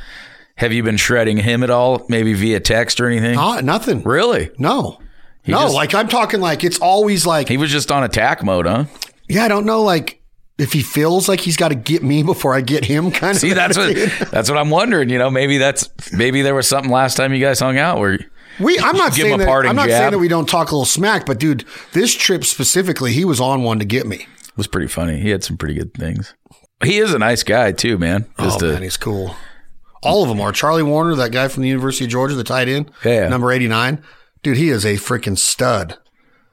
[0.56, 2.04] Have you been shredding him at all?
[2.08, 3.36] Maybe via text or anything?
[3.38, 4.02] Ah, nothing.
[4.02, 4.50] Really?
[4.58, 4.98] No.
[5.46, 8.66] no, just- like I'm talking like it's always like, He was just on attack mode,
[8.66, 8.84] huh?
[9.28, 10.21] yeah, I don't know, like
[10.58, 13.40] if he feels like he's got to get me before I get him kind of.
[13.40, 13.94] See, that's what
[14.30, 15.08] that's what I'm wondering.
[15.10, 18.18] You know, maybe that's maybe there was something last time you guys hung out where
[18.60, 19.98] We, I'm not Give him saying a that, I'm not jab.
[19.98, 23.40] saying that we don't talk a little smack, but dude, this trip specifically, he was
[23.40, 24.16] on one to get me.
[24.16, 25.20] it was pretty funny.
[25.20, 26.34] He had some pretty good things.
[26.84, 28.26] He is a nice guy too, man.
[28.38, 29.34] Oh, Just oh a- man, he's cool.
[30.04, 30.50] All of them are.
[30.50, 33.28] Charlie Woerner, that guy from the University of Georgia, the tight end, Yeah.
[33.28, 34.02] number eighty nine.
[34.42, 35.96] Dude, he is a freaking stud.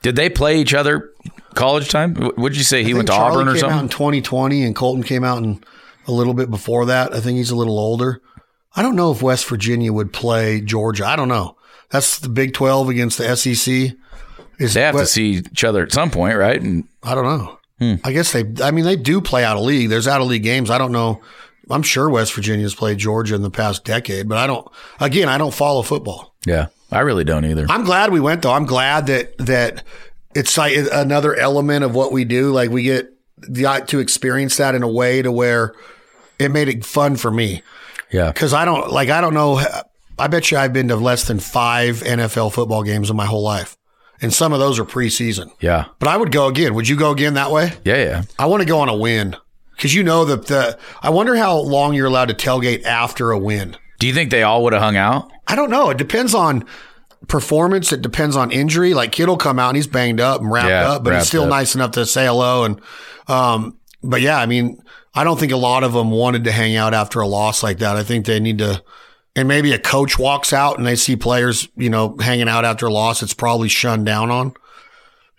[0.03, 1.09] did they play each other
[1.55, 2.31] college time?
[2.37, 3.85] Would you say he went to Charlie Auburn or came out something?
[3.85, 5.63] in 2020, and Colton came out in
[6.07, 7.13] a little bit before that.
[7.13, 8.21] I think he's a little older.
[8.75, 11.05] I don't know if West Virginia would play Georgia.
[11.05, 11.57] I don't know.
[11.89, 13.95] That's the Big Twelve against the SEC.
[14.59, 16.61] Is They have to see each other at some point, right?
[16.61, 17.57] And I don't know.
[17.79, 17.95] Hmm.
[18.03, 18.43] I guess they.
[18.61, 19.89] I mean, they do play out of league.
[19.89, 20.69] There's out of league games.
[20.69, 21.21] I don't know.
[21.69, 24.67] I'm sure West Virginia's played Georgia in the past decade, but I don't.
[24.99, 26.35] Again, I don't follow football.
[26.45, 27.65] yeah, I really don't either.
[27.69, 28.51] I'm glad we went though.
[28.51, 29.83] I'm glad that that
[30.39, 32.51] it's like another element of what we do.
[32.51, 35.73] Like we get the, to experience that in a way to where
[36.39, 37.61] it made it fun for me
[38.11, 39.61] Yeah, because I don't like I don't know.
[40.17, 43.43] I bet you I've been to less than five NFL football games in my whole
[43.43, 43.77] life,
[44.21, 45.51] and some of those are preseason.
[45.61, 46.73] yeah, But I would go again.
[46.73, 47.71] Would you go again that way?
[47.85, 48.23] yeah, yeah.
[48.37, 49.35] I want to go on a win
[49.75, 50.77] because you know that the.
[51.01, 53.77] I wonder how long you're allowed to tailgate after a win.
[53.99, 55.29] Do you think they all would have hung out?
[55.47, 55.89] I don't know.
[55.89, 56.65] It depends on
[57.27, 57.91] performance.
[57.91, 58.93] It depends on injury.
[58.93, 61.43] Like Kittle come out and he's banged up and wrapped Yeah, up, but he's still
[61.43, 61.49] up.
[61.49, 62.63] nice enough to say hello.
[62.63, 62.81] And,
[63.27, 64.81] um, but yeah, I mean,
[65.13, 67.79] I don't think a lot of them wanted to hang out after a loss like
[67.79, 67.95] that.
[67.95, 68.81] I think they need to,
[69.35, 72.85] and maybe a coach walks out and they see players, you know, hanging out after
[72.87, 73.21] a loss.
[73.21, 74.53] It's probably shunned down on.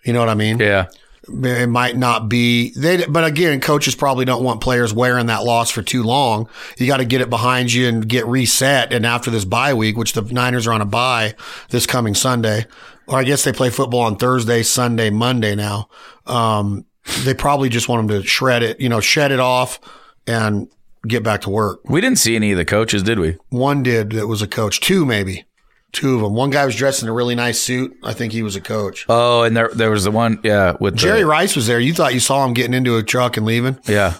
[0.03, 0.59] You know what I mean?
[0.59, 0.87] Yeah,
[1.27, 5.69] it might not be they but again coaches probably don't want players wearing that loss
[5.69, 9.29] for too long you got to get it behind you and get reset and after
[9.29, 11.35] this bye week which the niners are on a bye
[11.69, 12.65] this coming sunday
[13.11, 15.89] or I guess they play football on Thursday, Sunday, Monday now.
[16.25, 16.85] Um,
[17.23, 19.79] they probably just want them to shred it, you know, shed it off
[20.25, 20.69] and
[21.07, 21.81] get back to work.
[21.83, 23.37] We didn't see any of the coaches, did we?
[23.49, 24.79] One did that was a coach.
[24.79, 25.45] Two maybe.
[25.91, 26.33] Two of them.
[26.33, 27.97] One guy was dressed in a really nice suit.
[28.03, 29.05] I think he was a coach.
[29.09, 31.79] Oh, and there there was the one, yeah, with Jerry the, Rice was there.
[31.79, 33.77] You thought you saw him getting into a truck and leaving?
[33.87, 34.15] yeah.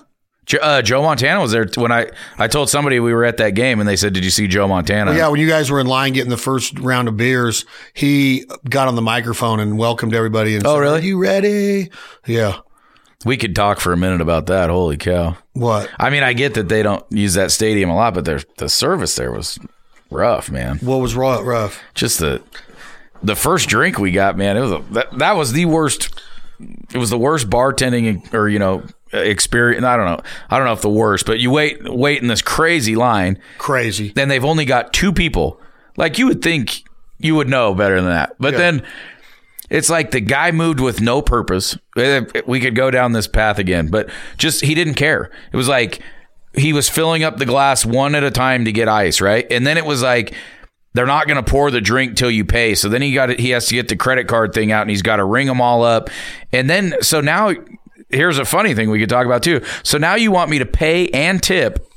[0.62, 2.08] Uh, Joe Montana was there when I
[2.38, 4.68] I told somebody we were at that game, and they said, "Did you see Joe
[4.68, 8.44] Montana?" Yeah, when you guys were in line getting the first round of beers, he
[8.68, 10.56] got on the microphone and welcomed everybody.
[10.58, 11.00] And Oh, said, really?
[11.00, 11.90] Are you ready?
[12.28, 12.58] Yeah.
[13.24, 14.70] we could talk for a minute about that.
[14.70, 15.38] Holy cow!
[15.54, 15.90] What?
[15.98, 18.68] I mean, I get that they don't use that stadium a lot, but their the
[18.68, 19.58] service there was
[20.12, 20.78] rough, man.
[20.80, 21.82] What was raw, rough?
[21.96, 22.42] Just the
[23.24, 24.58] the first drink we got, man.
[24.58, 26.10] It was a, that that was the worst.
[26.94, 29.84] It was the worst bartending or you know experience.
[29.84, 30.20] I don't know.
[30.50, 33.40] I don't know if the worst, but you wait wait in this crazy line.
[33.58, 34.10] Crazy.
[34.14, 35.60] Then they've only got two people.
[35.98, 36.84] Like you would think
[37.20, 38.60] you would know better than that, but Yeah.
[38.60, 38.84] then.
[39.70, 41.78] It's like the guy moved with no purpose.
[41.96, 45.32] Eh, We could go down this path again, but just he didn't care.
[45.54, 46.02] It was like
[46.54, 49.46] he was filling up the glass one at a time to get ice, right?
[49.52, 50.34] And then it was like
[50.94, 52.76] they're not going to pour the drink till you pay.
[52.76, 53.40] So then he got it.
[53.40, 55.62] he has to get the credit card thing out and he's got to ring them
[55.62, 56.10] all up.
[56.52, 57.54] And then so now
[58.10, 59.62] here's a funny thing we could talk about too.
[59.84, 61.88] So now you want me to pay and tip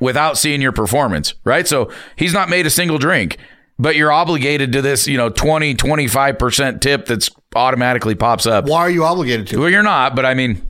[0.00, 1.68] without seeing your performance, right?
[1.68, 3.36] So he's not made a single drink,
[3.78, 8.66] but you're obligated to this, you know, 20, 25% tip that's automatically pops up.
[8.66, 9.60] Why are you obligated to?
[9.60, 10.62] Well, you're not, but I mean,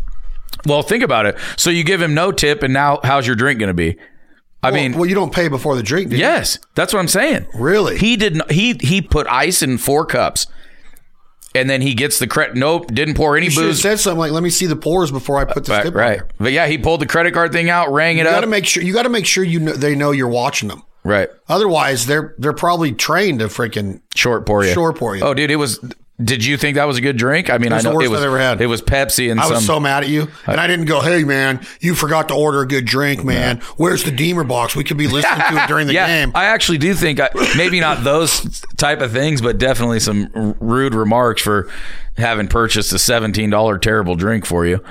[0.67, 1.37] well, think about it.
[1.57, 3.97] So you give him no tip, and now how's your drink going to be?
[4.63, 6.21] I mean, well, you don't pay before the drink, do you?
[6.21, 7.47] yes, that's what I'm saying.
[7.55, 7.97] Really?
[7.97, 8.51] He didn't.
[8.53, 10.47] He he put ice in four cups,
[11.55, 12.57] and then he gets the credit.
[12.57, 13.81] Nope, didn't pour any You booze.
[13.81, 16.19] said something like, "Let me see the pours before I put this Right, tip right.
[16.19, 18.33] there." But yeah, he pulled the credit card thing out, rang it up.
[18.33, 18.83] You Got to make sure.
[18.83, 20.83] You got to make sure you know, they know you're watching them.
[21.05, 24.03] right, Otherwise, they're they're probably trained to freaking.
[24.15, 24.75] short pour you.
[24.75, 25.23] Short pour you.
[25.23, 25.81] Oh, dude, it was.
[26.23, 27.51] Did you think that was a good drink?
[27.51, 28.21] I mean, was I know the worst it was.
[28.21, 28.61] I've ever had.
[28.61, 31.25] It was Pepsi and I was so mad at you, and I didn't go, "Hey,
[31.25, 33.61] man, you forgot to order a good drink, man.
[33.77, 34.77] Where's the Deemer box?
[34.77, 37.31] We could be listening to it during the yeah, game." I actually do think I,
[37.57, 41.71] maybe not those type of things, but definitely some r- rude remarks for
[42.17, 44.85] having purchased a seventeen dollar terrible drink for you.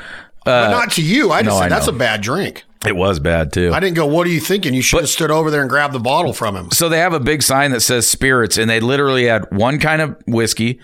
[0.45, 1.31] but uh, not to you.
[1.31, 2.63] I just no, said I that's a bad drink.
[2.85, 3.71] It was bad too.
[3.73, 4.05] I didn't go.
[4.05, 4.73] What are you thinking?
[4.73, 6.71] You should have stood over there and grabbed the bottle from him.
[6.71, 10.01] so they have a big sign that says spirits, and they literally had one kind
[10.01, 10.79] of whiskey,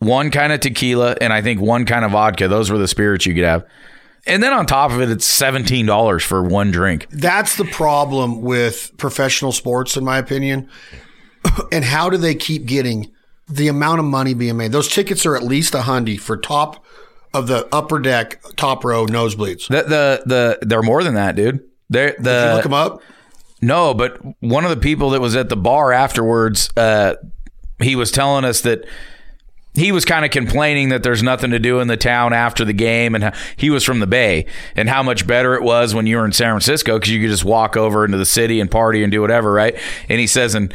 [0.00, 2.48] one kind of tequila, and I think one kind of vodka.
[2.48, 3.64] Those were the spirits you could have.
[4.26, 7.06] And then on top of it, it's seventeen dollars for one drink.
[7.10, 10.68] That's the problem with professional sports, in my opinion.
[11.72, 13.10] and how do they keep getting
[13.48, 14.72] the amount of money being made?
[14.72, 16.84] Those tickets are at least a hundy for top
[17.32, 19.68] of the upper deck, top row nosebleeds.
[19.68, 21.64] The the, the they're more than that, dude.
[21.88, 23.02] They're you the look them up.
[23.62, 27.16] No, but one of the people that was at the bar afterwards, uh,
[27.78, 28.86] he was telling us that
[29.74, 32.72] he was kind of complaining that there's nothing to do in the town after the
[32.72, 36.16] game, and he was from the Bay, and how much better it was when you
[36.16, 39.02] were in San Francisco because you could just walk over into the city and party
[39.02, 39.78] and do whatever, right?
[40.08, 40.74] And he says, and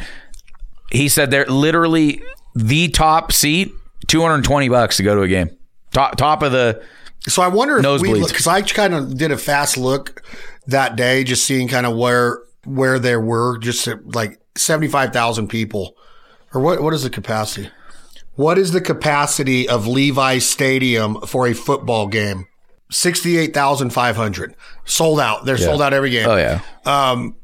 [0.90, 2.22] he said they're literally
[2.54, 3.72] the top seat,
[4.06, 5.50] two hundred and twenty bucks to go to a game,
[5.92, 6.82] top top of the.
[7.28, 10.22] So I wonder if we look because I kind of did a fast look
[10.68, 15.48] that day, just seeing kind of where where there were just like seventy five thousand
[15.48, 15.96] people,
[16.54, 16.80] or what?
[16.82, 17.68] What is the capacity?
[18.36, 22.46] What is the capacity of Levi Stadium for a football game?
[22.90, 25.44] Sixty eight thousand five hundred sold out.
[25.44, 26.28] They're sold out every game.
[26.28, 27.34] Oh yeah, Um,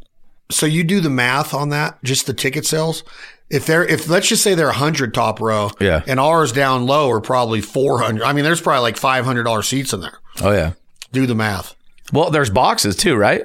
[0.50, 3.02] So you do the math on that, just the ticket sales.
[3.50, 6.02] If they're, if let's just say they're a hundred top row, Yeah.
[6.06, 8.22] and ours down low are probably four hundred.
[8.24, 10.18] I mean, there's probably like five hundred dollar seats in there.
[10.42, 10.72] oh yeah.
[11.10, 11.74] Do the math.
[12.12, 13.44] Well, there's boxes too, right?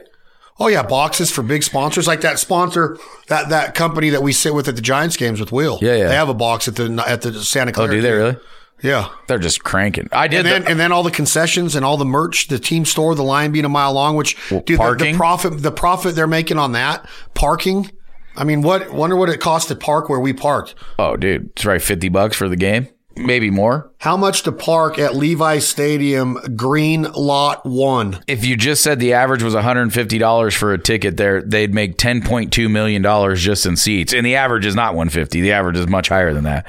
[0.59, 4.53] Oh yeah, boxes for big sponsors like that sponsor that that company that we sit
[4.53, 5.77] with at the Giants games with Will.
[5.81, 6.07] Yeah, yeah.
[6.07, 7.89] They have a box at the at the Santa oh, Clara.
[7.89, 8.37] Oh, do they really?
[8.81, 9.09] Yeah.
[9.27, 10.07] They're just cranking.
[10.11, 10.39] I did.
[10.39, 13.15] And then, the- and then all the concessions and all the merch, the team store,
[13.15, 16.57] the line being a mile long, which dude, the, the profit the profit they're making
[16.57, 17.91] on that parking.
[18.35, 20.75] I mean, what wonder what it cost to park where we parked.
[20.99, 21.81] Oh, dude, it's right.
[21.81, 22.87] Fifty bucks for the game,
[23.17, 23.91] maybe more.
[23.99, 28.19] How much to park at Levi Stadium, Green Lot One?
[28.27, 31.17] If you just said the average was one hundred and fifty dollars for a ticket,
[31.17, 34.75] there they'd make ten point two million dollars just in seats, and the average is
[34.75, 35.41] not one fifty.
[35.41, 36.65] The average is much higher than that.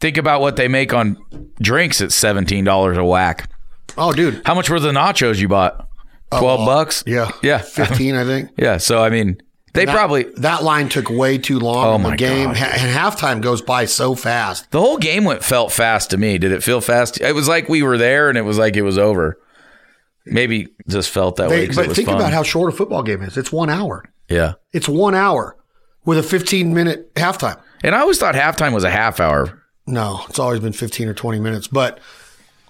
[0.00, 1.16] Think about what they make on
[1.60, 3.50] drinks at seventeen dollars a whack.
[3.96, 5.88] Oh, dude, How much were the nachos you bought?
[6.30, 7.02] Twelve bucks.
[7.06, 8.50] yeah, yeah, fifteen, I think.
[8.58, 8.76] yeah.
[8.76, 9.40] So I mean,
[9.78, 11.86] they That- probably that line took way too long.
[11.86, 12.56] Oh, the my game God.
[12.56, 14.70] and halftime goes by so fast.
[14.70, 16.38] the whole game went felt fast to me.
[16.38, 17.20] Did it feel fast?
[17.20, 19.38] It was like we were there, and it was like it was over.
[20.26, 21.66] Maybe just felt that way.
[21.68, 22.16] But think fun.
[22.16, 23.36] about how short a football game is.
[23.38, 24.04] It's one hour.
[24.28, 24.54] yeah.
[24.72, 25.56] It's one hour
[26.04, 27.58] with a 15 minute halftime.
[27.82, 29.62] And I always thought halftime was a half hour.
[29.86, 31.66] No, it's always been 15 or 20 minutes.
[31.68, 31.98] But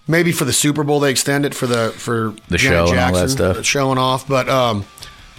[0.06, 3.00] maybe for the Super Bowl they extend it for the for The Janet show and
[3.00, 3.64] all that stuff.
[3.64, 4.28] showing off.
[4.28, 4.84] But um,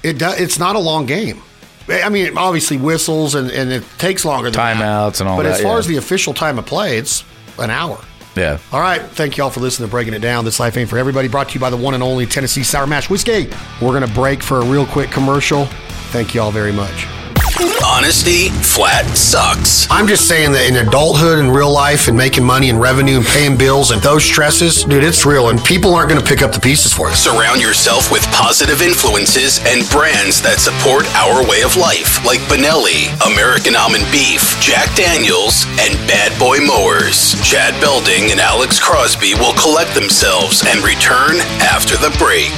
[0.04, 1.42] it do, it's not a long game.
[1.92, 4.60] I mean, obviously whistles and, and it takes longer than.
[4.78, 5.80] Timeouts and all But that, But as far yeah.
[5.80, 7.24] as the official time of play, it's
[7.58, 8.00] an hour.
[8.36, 8.60] Yeah.
[8.72, 9.02] All right.
[9.02, 10.46] Thank you all for listening to Breaking It Down.
[10.46, 12.88] This Life Ain't For Everybody brought to you by the one and only Tennessee Sour
[12.88, 13.50] Mash Whiskey.
[13.82, 15.66] We're going to break for a real quick commercial.
[16.12, 17.19] Thank you all very much.
[17.84, 19.88] Honesty flat sucks.
[19.92, 23.26] I'm just saying that in adulthood and real life and making money and revenue and
[23.26, 26.54] paying bills and those stresses, dude, it's real and people aren't going to pick up
[26.54, 27.20] the pieces for us.
[27.20, 33.12] Surround yourself with positive influences and brands that support our way of life, like Benelli,
[33.28, 37.36] American Almond Beef, Jack Daniels, and Bad Boy Mowers.
[37.44, 42.56] Chad Belding and Alex Crosby will collect themselves and return after the break.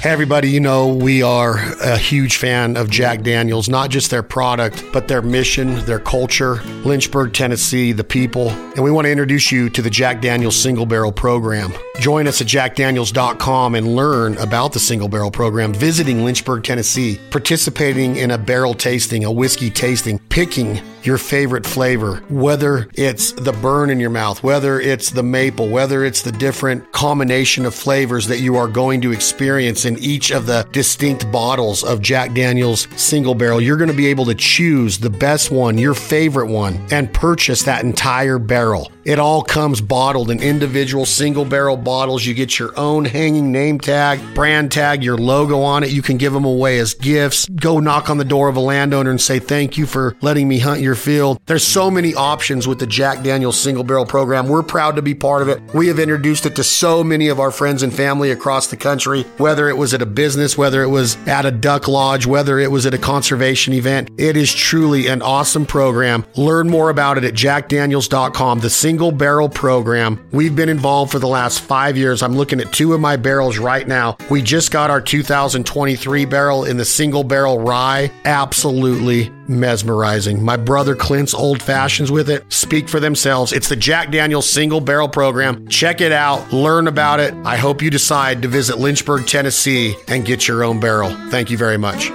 [0.00, 4.22] Hey, everybody, you know, we are a huge fan of Jack Daniels, not just their
[4.22, 8.50] product, but their mission, their culture, Lynchburg, Tennessee, the people.
[8.50, 11.72] And we want to introduce you to the Jack Daniels Single Barrel Program.
[11.98, 18.14] Join us at jackdaniels.com and learn about the Single Barrel Program, visiting Lynchburg, Tennessee, participating
[18.14, 23.90] in a barrel tasting, a whiskey tasting, picking your favorite flavor, whether it's the burn
[23.90, 28.40] in your mouth, whether it's the maple, whether it's the different combination of flavors that
[28.40, 33.34] you are going to experience in each of the distinct bottles of Jack Daniels single
[33.34, 33.60] barrel.
[33.60, 37.64] You're going to be able to choose the best one, your favorite one, and purchase
[37.64, 38.92] that entire barrel.
[39.08, 42.26] It all comes bottled in individual single barrel bottles.
[42.26, 45.90] You get your own hanging name tag, brand tag, your logo on it.
[45.90, 47.48] You can give them away as gifts.
[47.48, 50.58] Go knock on the door of a landowner and say, Thank you for letting me
[50.58, 51.40] hunt your field.
[51.46, 54.46] There's so many options with the Jack Daniels single barrel program.
[54.46, 55.62] We're proud to be part of it.
[55.72, 59.22] We have introduced it to so many of our friends and family across the country,
[59.38, 62.70] whether it was at a business, whether it was at a duck lodge, whether it
[62.70, 64.10] was at a conservation event.
[64.18, 66.26] It is truly an awesome program.
[66.36, 70.26] Learn more about it at jackdaniels.com, the single barrel program.
[70.32, 72.22] We've been involved for the last five years.
[72.22, 74.16] I'm looking at two of my barrels right now.
[74.30, 78.10] We just got our 2023 barrel in the single barrel rye.
[78.24, 80.42] Absolutely mesmerizing.
[80.42, 83.52] My brother Clint's old fashions with it speak for themselves.
[83.52, 85.66] It's the Jack Daniels single barrel program.
[85.68, 87.34] Check it out, learn about it.
[87.44, 91.10] I hope you decide to visit Lynchburg, Tennessee and get your own barrel.
[91.30, 92.10] Thank you very much.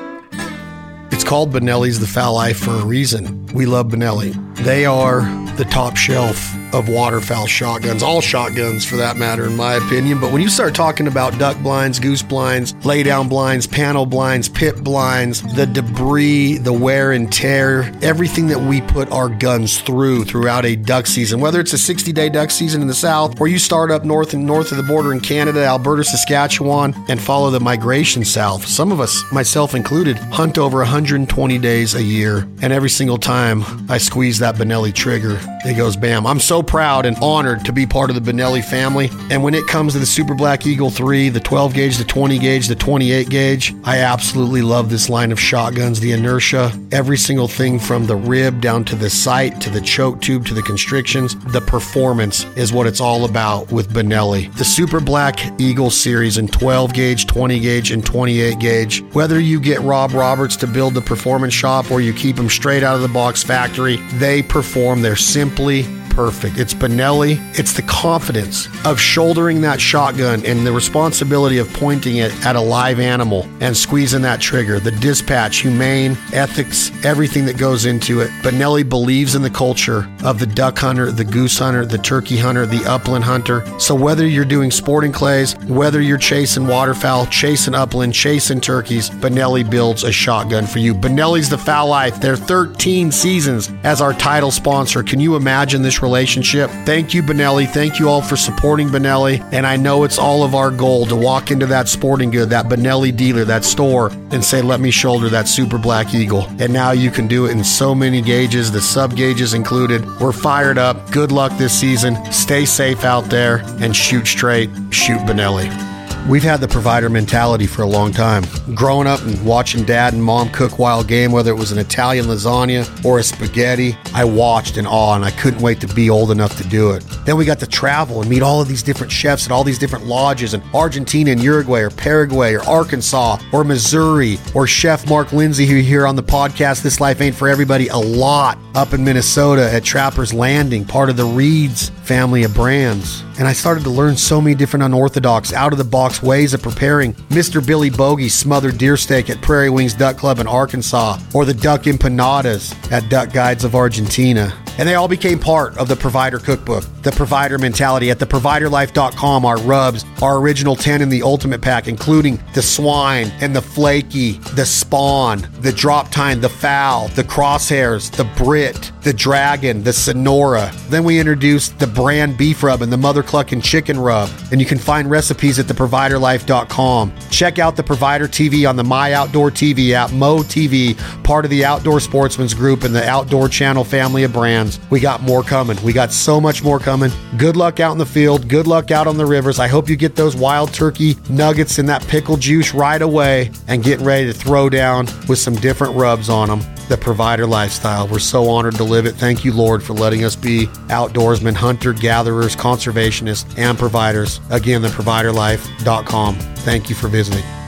[1.11, 3.45] It's called Benelli's The Fowl Life for a reason.
[3.47, 4.33] We love Benelli.
[4.57, 5.21] They are
[5.55, 10.19] the top shelf of waterfowl shotguns, all shotguns for that matter, in my opinion.
[10.19, 14.49] But when you start talking about duck blinds, goose blinds, lay down blinds, panel blinds,
[14.49, 20.25] pit blinds, the debris, the wear and tear, everything that we put our guns through
[20.25, 23.47] throughout a duck season, whether it's a 60 day duck season in the south or
[23.47, 27.51] you start up north and north of the border in Canada, Alberta, Saskatchewan, and follow
[27.51, 28.65] the migration south.
[28.65, 32.47] Some of us, myself included, hunt over 120 days a year.
[32.61, 36.25] And every single time I squeeze that Benelli trigger, it goes bam.
[36.25, 39.09] I'm so proud and honored to be part of the Benelli family.
[39.29, 42.39] And when it comes to the Super Black Eagle 3, the 12 gauge, the 20
[42.39, 47.47] gauge, the 28 gauge, I absolutely love this line of shotguns, the inertia, every single
[47.47, 51.35] thing from the rib down to the sight to the choke tube to the constrictions.
[51.51, 54.55] The performance is what it's all about with Benelli.
[54.57, 59.03] The Super Black Eagle series in 12 gauge, 20 gauge, and 28 gauge.
[59.13, 62.83] Whether you get Rob Roberts to build the performance shop or you keep them straight
[62.83, 65.01] out of the box factory, they perform.
[65.01, 66.59] They're simply perfect.
[66.59, 67.39] It's Benelli.
[67.57, 72.61] It's the confidence of shouldering that shotgun and the responsibility of pointing it at a
[72.61, 74.79] live animal and squeezing that trigger.
[74.79, 78.29] The dispatch, humane, ethics, everything that goes into it.
[78.43, 82.67] Benelli believes in the culture of the duck hunter, the goose hunter, the turkey hunter,
[82.67, 83.65] the upland hunter.
[83.79, 89.67] So whether you're doing sporting clays, whether you're chasing waterfowl, chasing upland, chasing turkeys, Benelli
[89.67, 90.93] builds a shotgun for you.
[90.93, 92.21] Benelli's the fowl life.
[92.21, 95.01] They're 13 seasons as our title sponsor.
[95.01, 96.69] Can you imagine this relationship?
[96.85, 97.67] Thank you, Benelli.
[97.67, 99.41] Thank you all for supporting Benelli.
[99.51, 102.65] And I know it's all of our goal to walk into that sporting good, that
[102.65, 106.45] Benelli dealer, that store, and say, let me shoulder that Super Black Eagle.
[106.59, 110.05] And now you can do it in so many gauges, the sub gauges included.
[110.19, 111.09] We're fired up.
[111.11, 112.15] Good luck this season.
[112.31, 114.69] Stay safe out there and shoot straight.
[114.91, 115.92] Shoot Benelli.
[116.29, 118.45] We've had the provider mentality for a long time.
[118.73, 122.27] Growing up and watching dad and mom cook wild game, whether it was an Italian
[122.27, 126.31] lasagna or a spaghetti, I watched in awe and I couldn't wait to be old
[126.31, 127.03] enough to do it.
[127.25, 129.77] Then we got to travel and meet all of these different chefs at all these
[129.77, 135.33] different lodges in Argentina and Uruguay or Paraguay or Arkansas or Missouri or Chef Mark
[135.33, 138.93] Lindsay, who you hear on the podcast, This Life Ain't For Everybody, a lot up
[138.93, 143.23] in Minnesota at Trapper's Landing, part of the Reeds family of brands.
[143.39, 146.61] And I started to learn so many different unorthodox, out of the box ways of
[146.61, 147.65] preparing Mr.
[147.65, 151.83] Billy Bogey's smothered deer steak at Prairie Wings Duck Club in Arkansas, or the duck
[151.83, 154.53] empanadas at Duck Guides of Argentina.
[154.77, 158.09] And they all became part of the Provider Cookbook, the Provider Mentality.
[158.09, 163.55] At theproviderlife.com, our rubs, our original 10 in the Ultimate Pack, including the swine and
[163.55, 169.83] the flaky, the spawn, the drop time, the foul, the crosshairs, the Brit, the dragon,
[169.83, 170.71] the Sonora.
[170.89, 174.29] Then we introduced the brand beef rub and the mother clucking chicken rub.
[174.51, 177.13] And you can find recipes at theproviderlife.com.
[177.29, 181.51] Check out the Provider TV on the My Outdoor TV app, Mo TV, part of
[181.51, 184.62] the Outdoor Sportsman's Group and the Outdoor Channel family of brands.
[184.89, 185.81] We got more coming.
[185.83, 187.11] We got so much more coming.
[187.37, 188.47] Good luck out in the field.
[188.47, 189.59] Good luck out on the rivers.
[189.59, 193.83] I hope you get those wild turkey nuggets and that pickle juice right away and
[193.83, 198.07] getting ready to throw down with some different rubs on them the provider lifestyle.
[198.07, 199.15] We're so honored to live it.
[199.15, 204.39] Thank you, Lord, for letting us be outdoorsmen, hunter, gatherers, conservationists, and providers.
[204.49, 206.35] Again, theproviderlife.com.
[206.35, 207.62] Thank you for visiting.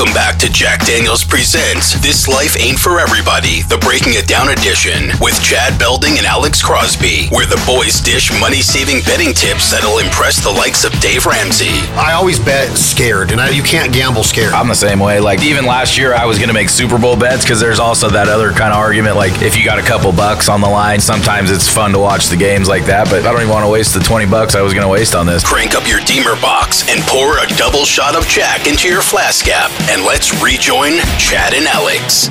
[0.00, 4.48] Welcome back to Jack Daniels Presents This Life Ain't For Everybody, the Breaking It Down
[4.48, 9.70] edition, with Chad Belding and Alex Crosby, where the boys dish money saving betting tips
[9.70, 11.84] that'll impress the likes of Dave Ramsey.
[12.00, 14.54] I always bet scared, and I, you can't gamble scared.
[14.54, 15.20] I'm the same way.
[15.20, 18.08] Like even last year, I was going to make Super Bowl bets because there's also
[18.08, 19.16] that other kind of argument.
[19.16, 22.28] Like if you got a couple bucks on the line, sometimes it's fun to watch
[22.28, 23.10] the games like that.
[23.10, 25.14] But I don't even want to waste the 20 bucks I was going to waste
[25.14, 25.44] on this.
[25.44, 29.44] Crank up your Deemer box and pour a double shot of Jack into your flask
[29.44, 32.28] cap, and let's rejoin Chad and Alex.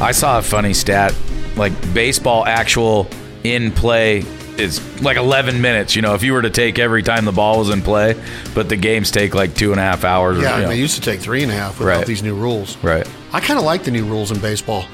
[0.00, 1.14] I saw a funny stat.
[1.56, 3.08] Like baseball actual
[3.44, 4.24] in play
[4.58, 5.94] is like 11 minutes.
[5.94, 8.14] You know, if you were to take every time the ball was in play,
[8.54, 10.38] but the games take like two and a half hours.
[10.38, 10.68] Yeah, or, you know.
[10.68, 12.06] they used to take three and a half without Right.
[12.06, 12.76] these new rules.
[12.78, 13.06] right.
[13.32, 14.84] I kind of like the new rules in baseball.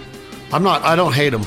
[0.53, 0.83] I'm not.
[0.83, 1.43] I don't hate them.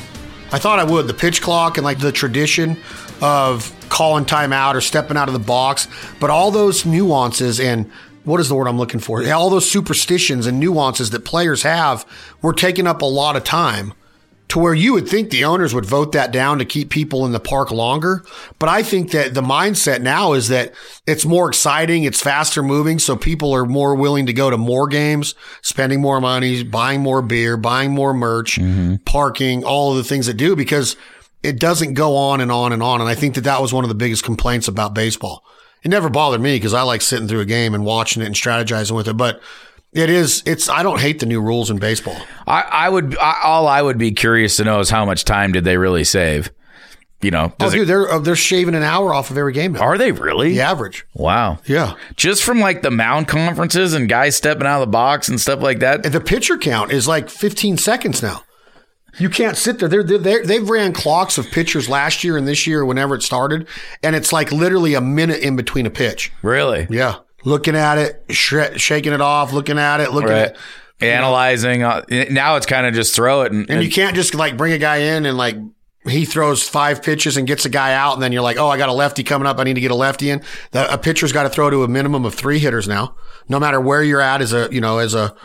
[0.51, 1.07] I thought I would.
[1.07, 2.77] The pitch clock and like the tradition
[3.21, 5.87] of calling timeout or stepping out of the box,
[6.19, 7.89] but all those nuances and
[8.25, 9.27] what is the word I'm looking for?
[9.31, 12.05] All those superstitions and nuances that players have
[12.41, 13.93] were taking up a lot of time
[14.47, 17.31] to where you would think the owners would vote that down to keep people in
[17.31, 18.23] the park longer.
[18.59, 20.73] But I think that the mindset now is that
[21.07, 24.87] it's more exciting, it's faster moving, so people are more willing to go to more
[24.87, 28.97] games, spending more money, buying more beer, buying more merch, mm-hmm.
[28.97, 30.95] parking, all of the things that do because
[31.41, 33.01] it doesn't go on and on and on.
[33.01, 35.43] And I think that that was one of the biggest complaints about baseball.
[35.85, 38.35] It never bothered me because I like sitting through a game and watching it and
[38.35, 39.39] strategizing with it, but
[39.93, 42.17] it is, it's, I don't hate the new rules in baseball.
[42.47, 43.15] I, I would.
[43.17, 46.03] I, all I would be curious to know is how much time did they really
[46.03, 46.49] save?
[47.21, 49.53] You know, Oh, does it- dude, they're uh, they're shaving an hour off of every
[49.53, 49.81] game now.
[49.81, 50.49] are they really?
[50.53, 51.05] The average.
[51.13, 51.59] Wow.
[51.65, 51.93] Yeah.
[52.17, 55.61] Just from like the mound conferences and guys stepping out of the box and stuff
[55.61, 56.03] like that.
[56.05, 58.41] And the pitcher count is like 15 seconds now.
[59.17, 59.87] You can't sit there.
[59.87, 63.23] They're, they're, they're, they've ran clocks of pitchers last year and this year, whenever it
[63.23, 63.67] started,
[64.03, 66.31] and it's like literally a minute in between a pitch.
[66.41, 66.87] Really?
[66.89, 70.49] Yeah, looking at it, sh- shaking it off, looking at it, looking Right.
[70.49, 70.57] at.
[71.01, 71.83] Analyzing.
[71.83, 74.71] Uh, now it's kind of just throw it and, And you can't just like bring
[74.71, 75.57] a guy in and like
[76.07, 78.77] he throws five pitches and gets a guy out, and then you're like, oh, I
[78.77, 79.59] got a lefty coming up.
[79.59, 80.41] I need to get a lefty in.
[80.71, 83.15] The, a pitcher's got to throw to a minimum of three hitters now,
[83.49, 85.35] no matter where you're at as a, you know, as a,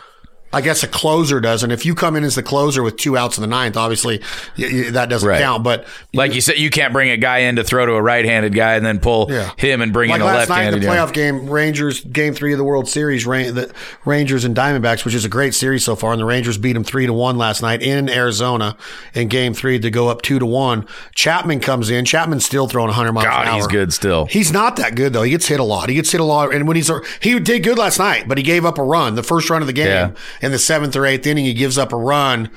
[0.53, 1.63] I guess a closer does.
[1.63, 4.19] And if you come in as the closer with two outs in the ninth, obviously
[4.57, 5.41] y- y- that doesn't Right.
[5.41, 5.63] count.
[5.63, 8.53] But like you said, you can't bring a guy in to throw to a right-handed
[8.53, 9.49] guy and then pull Yeah.
[9.57, 12.51] him and bring like in a last night left-handed the playoff game, Rangers game three
[12.53, 16.19] of the World Series, Rangers and Diamondbacks, which is a great series so far, and
[16.21, 18.75] the Rangers beat them three to one last night in Arizona
[19.13, 20.85] in game three to go up two to one.
[21.15, 22.05] Chapman comes in.
[22.05, 23.55] Chapman's still throwing 100 miles an God, hour.
[23.55, 24.25] he's good still.
[24.25, 25.23] He's not that good though.
[25.23, 25.89] He gets hit a lot.
[25.89, 28.43] He gets hit a lot, and when he's he did good last night, but he
[28.43, 30.09] gave up a run, the first run of the game Yeah.
[30.41, 31.45] In the seventh or eighth inning.
[31.45, 32.49] He gives up a run,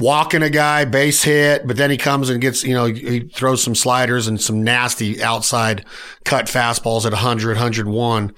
[0.00, 3.62] walking a guy, base hit, but then he comes and gets you know he throws
[3.62, 5.84] some sliders and some nasty outside
[6.24, 8.34] cut fastballs at 100, 101.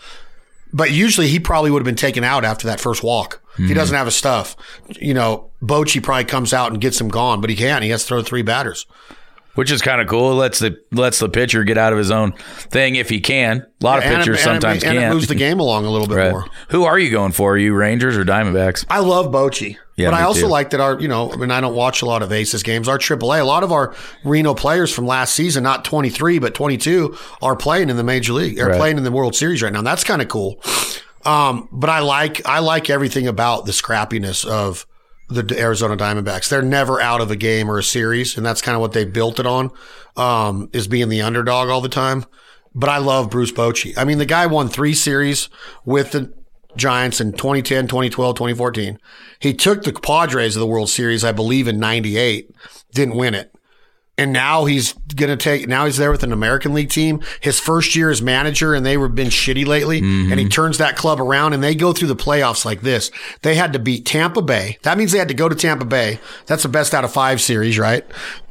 [0.73, 3.41] But usually he probably would have been taken out after that first walk.
[3.57, 3.75] He hmm.
[3.75, 4.57] doesn't have his stuff.
[5.01, 7.83] You know, Bochy probably comes out and gets him gone, but he can't.
[7.83, 8.85] He has to throw three batters.
[9.57, 10.37] Which is kind of cool.
[10.37, 12.33] Lets the lets the pitcher get out of his own
[12.71, 13.67] thing if he can.
[13.83, 15.15] A lot of And it- pitchers and it- sometimes and it can't.
[15.15, 16.31] moves the game along a little bit Right.
[16.31, 16.47] more.
[16.69, 17.53] Who are you going for?
[17.55, 18.85] Are you Rangers or Diamondbacks?
[18.89, 19.77] I love Bochy.
[19.97, 20.47] Yeah, but I also too.
[20.49, 22.87] like that our, you know, I mean, I don't watch a lot of Aces games.
[22.87, 27.17] Our AAA, a lot of our Reno players from last season, not 23, but 22,
[27.41, 28.77] are playing in the Major League, They're Right.
[28.79, 29.79] playing in the World Series right now.
[29.79, 30.61] And That's kind of cool.
[31.25, 34.87] Um, but I like, I like everything about the scrappiness of
[35.29, 36.49] the Arizona Diamondbacks.
[36.49, 39.13] They're never out of a game or a series, and that's kind of what they've
[39.13, 39.71] built it on,
[40.17, 42.25] um, is being the underdog all the time.
[42.75, 43.97] But I love Bruce Bochy.
[43.97, 45.49] I mean, the guy won three series
[45.85, 46.33] with the
[46.77, 48.99] Giants in 2010, 2012, 2014.
[49.39, 52.51] He took the Padres of the World Series, I believe, in 98.
[52.93, 53.56] Didn't win it.
[54.19, 57.23] And now he's going to take, now he's there with an American League team.
[57.41, 59.99] His first year as manager, and they were been shitty lately.
[60.33, 63.11] And he turns that club around and they go through the playoffs like this.
[63.43, 64.79] They had to beat Tampa Bay.
[64.83, 66.19] That means they had to go to Tampa Bay.
[66.47, 68.07] That's the best out of five series, right?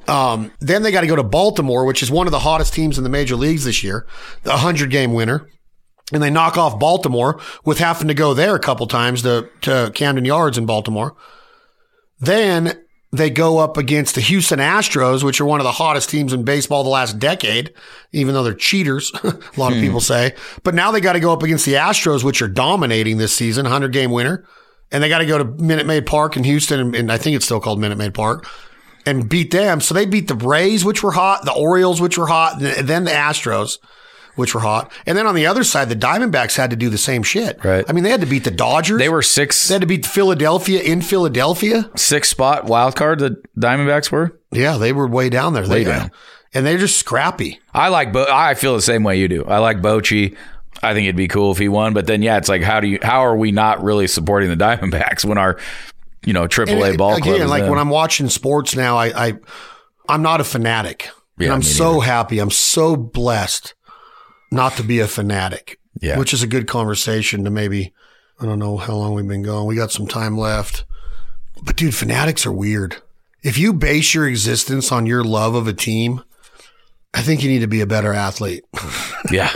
[0.08, 3.00] Um, then they got to go to Baltimore, which is one of the hottest teams
[3.00, 4.06] in the major leagues this year,
[4.44, 5.48] the hundred game winner
[6.14, 9.92] and they knock off Baltimore with having to go there a couple times to, to
[9.96, 11.16] Camden Yards in Baltimore.
[12.20, 12.85] Then
[13.18, 16.44] they go up against the Houston Astros, which are one of the hottest teams in
[16.44, 17.74] baseball the last decade,
[18.12, 20.06] even though they're cheaters, a lot of people hmm.
[20.06, 20.36] say.
[20.64, 23.64] But now they got to go up against the Astros, which are dominating this season,
[23.64, 24.46] 100 game winner.
[24.92, 27.36] And they got to go to Minute Maid Park in Houston, and, and I think
[27.36, 28.48] it's still called Minute Maid Park,
[29.06, 29.82] and beat them.
[29.82, 33.04] So they beat the Rays, which were hot, the Orioles, which were hot, and then
[33.04, 33.80] the Astros
[34.36, 34.92] which were hot.
[35.06, 37.64] And then on the other side, the Diamondbacks had to do the same shit.
[37.64, 37.86] Right.
[37.88, 39.00] I mean, they had to beat the Dodgers.
[39.00, 41.90] They were six They had to beat Philadelphia in Philadelphia.
[41.96, 43.20] six spot wild card.
[43.20, 44.40] The Diamondbacks were.
[44.52, 45.64] Yeah, they were way down there.
[45.64, 46.12] Way they, down.
[46.54, 47.60] And they're just scrappy.
[47.74, 48.14] I like.
[48.14, 49.44] Bo- I feel the same way you do.
[49.46, 50.38] I like Bochy.
[50.82, 51.94] I think it'd be cool if he won.
[51.94, 53.00] But then, yeah, it's like, how do you?
[53.02, 55.58] How are we not really supporting the Diamondbacks when our,
[56.26, 59.34] you know, AAA And ball again, club like when I'm watching sports now, I, I
[60.08, 61.10] I'm not a fanatic.
[61.38, 62.40] Yeah, and I'm so happy.
[62.40, 63.74] I'm so blessed
[64.56, 65.80] not to be a fanatic.
[66.02, 66.18] Yeah.
[66.18, 67.94] Which is a good conversation to maybe
[68.40, 69.66] I don't know how long we've been going.
[69.66, 70.86] We got some time left.
[71.64, 72.98] But dude, fanatics are weird.
[73.44, 76.24] If you base your existence on your love of a team,
[77.14, 78.66] I think you need to be a better athlete.
[79.32, 79.52] yeah,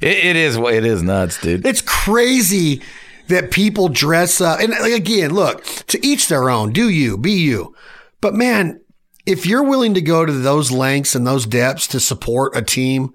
[0.00, 0.56] it, it is.
[0.56, 1.64] It is nuts, dude.
[1.64, 2.82] It's crazy
[3.28, 4.58] that people dress up.
[4.58, 6.72] And again, look, to each their own.
[6.72, 7.76] Do you, be you.
[8.20, 8.80] But man,
[9.24, 13.14] if you're willing to go to those lengths and those depths to support a team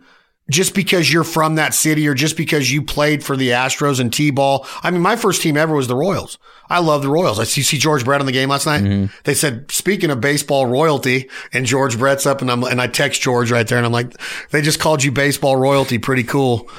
[0.50, 4.12] just because you're from that city or just because you played for the Astros and
[4.14, 4.66] T-ball.
[4.82, 6.38] I mean, my first team ever was the Royals.
[6.70, 7.40] I love the Royals.
[7.40, 9.10] I see, see George Brett on the game last night.
[9.24, 13.22] They said, speaking of baseball royalty, and George Brett's up and I'm, and I text
[13.22, 14.14] George right there and I'm like,
[14.52, 15.98] they just called you baseball royalty.
[15.98, 16.70] Pretty cool.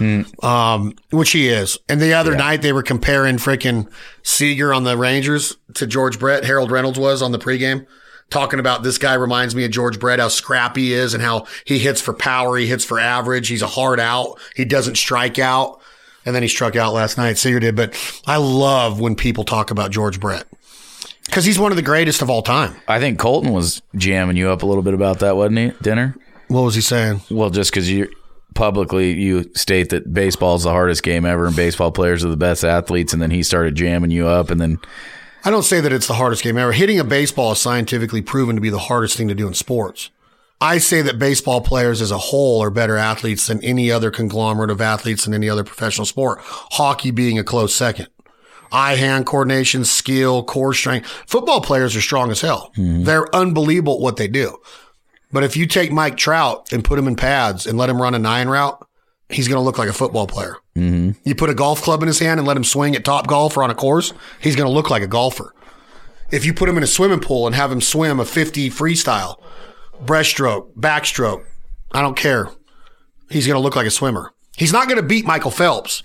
[0.42, 1.78] Um, which he is.
[1.88, 3.90] And the other night they were comparing freaking
[4.22, 6.44] Seager on the Rangers to George Brett.
[6.44, 7.86] Harold Reynolds was on the pregame
[8.31, 11.47] talking about this guy reminds me of George Brett, how scrappy he is and how
[11.64, 12.57] he hits for power.
[12.57, 13.49] He hits for average.
[13.49, 14.39] He's a hard out.
[14.55, 15.81] He doesn't strike out.
[16.26, 17.39] And then he struck out last night.
[17.39, 17.76] Seager did.
[17.76, 17.95] But
[18.26, 20.47] I love when people talk about George Brett
[21.24, 22.76] because he's one of the greatest of all time.
[22.87, 25.72] I think Colton was jamming you up a little bit about that, wasn't he?
[25.83, 26.16] Dinner.
[26.49, 27.22] What was he saying?
[27.31, 28.11] Well, just because you
[28.55, 32.37] publicly you state that baseball is the hardest game ever and baseball players are the
[32.37, 34.79] best athletes, and then he started jamming you up, and then
[35.45, 36.72] I don't say that it's the hardest game ever.
[36.72, 40.11] Hitting a baseball is scientifically proven to be the hardest thing to do in sports.
[40.61, 44.70] I say that baseball players as a whole are better athletes than any other conglomerate
[44.70, 46.41] of athletes in any other professional sport.
[46.43, 48.09] Hockey being a close second.
[48.72, 51.09] Eye hand coordination, skill, core strength.
[51.26, 52.72] Football players are strong as hell.
[52.76, 53.05] Mm-hmm.
[53.05, 54.59] They're unbelievable at what they do.
[55.32, 58.14] But if you take Mike Trout and put him in pads and let him run
[58.14, 58.84] a nine route,
[59.28, 60.57] he's going to look like a football player.
[60.79, 61.29] Mm-hmm.
[61.29, 63.57] You put a golf club in his hand and let him swing at top golf
[63.57, 65.55] or on a course, he's going to look like a golfer.
[66.31, 69.41] If you put him in a swimming pool and have him swim a 50 freestyle,
[70.05, 71.45] breaststroke, backstroke,
[71.93, 72.51] I don't care.
[73.31, 74.33] He's going to look like a swimmer.
[74.57, 76.03] He's not going to beat Michael Phelps,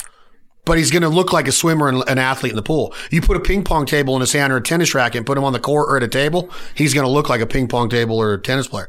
[0.65, 2.93] but he's going to look like a swimmer and an athlete in the pool.
[3.11, 5.37] You put a ping pong table in his hand or a tennis racket and put
[5.37, 7.67] him on the court or at a table, he's going to look like a ping
[7.67, 8.87] pong table or a tennis player.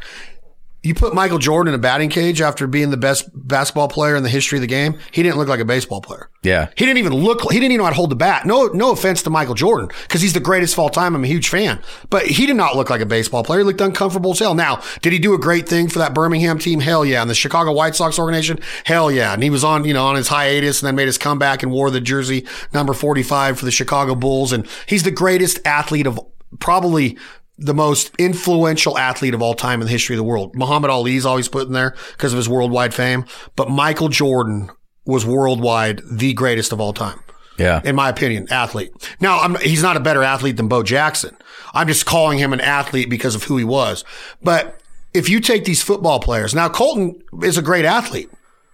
[0.85, 4.23] You put Michael Jordan in a batting cage after being the best basketball player in
[4.23, 6.29] the history of the game, he didn't look like a baseball player.
[6.43, 7.41] yeah, He didn't even look.
[7.51, 8.45] He didn't even know how to hold the bat.
[8.45, 11.17] No, no offense to Michael Jordan because he's the greatest of all time.
[11.17, 13.61] I'm a huge fan, but he did not look like a baseball player.
[13.61, 14.55] He looked uncomfortable as hell.
[14.55, 16.81] Now, did he do a great thing for that Birmingham team?
[16.81, 17.23] Hell yeah.
[17.23, 18.61] And the Chicago White Sox organization?
[18.85, 19.33] Hell yeah.
[19.33, 21.73] And he was on, you know, on his hiatus and then made his comeback and
[21.73, 24.53] wore the jersey number 45 for the Chicago Bulls.
[24.53, 26.21] And he's the greatest athlete of
[26.61, 27.17] probably
[27.57, 30.55] the most influential athlete of all time in the history of the world.
[30.55, 33.25] Muhammad Ali's always put in there because of his worldwide fame,
[33.55, 34.71] but Michael Jordan
[35.07, 37.21] was worldwide the greatest of all time
[37.59, 37.81] yeah.
[37.85, 38.93] in my opinion, athlete.
[39.21, 41.37] Now, I'm, he's not a better athlete than Bo Jackson.
[41.73, 44.05] I'm just calling him an athlete because of who he was.
[44.43, 44.81] But
[45.13, 48.31] if you take these football players, now Colton is a great athlete,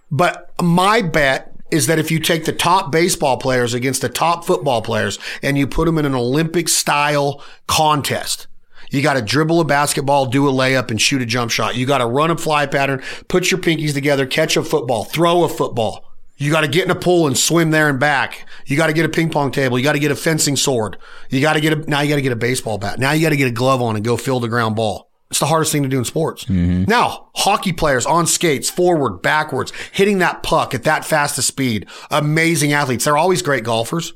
[0.09, 4.45] but my bet is that if you take the top baseball players against the top
[4.45, 8.47] football players and you put them in an Olympic style contest,
[8.91, 11.75] you got to dribble a basketball, do a layup, and shoot a jump shot.
[11.75, 15.43] You got to run a fly pattern, put your pinkies together, catch a football, throw
[15.43, 16.05] a football.
[16.37, 18.47] You got to get in a pool and swim there and back.
[18.65, 19.77] You got to get a ping pong table.
[19.77, 20.97] You got to get a fencing sword.
[21.29, 22.99] You got to get a, now you got to get a baseball bat.
[22.99, 25.11] Now you got to get a glove on and go field a ground ball.
[25.29, 26.45] It's the hardest thing to do in sports.
[26.45, 26.85] Mm-hmm.
[26.89, 31.87] Now, hockey players on skates, forward, backwards, hitting that puck at that fast a speed.
[32.09, 33.05] Amazing athletes.
[33.05, 34.11] They're always great golfers.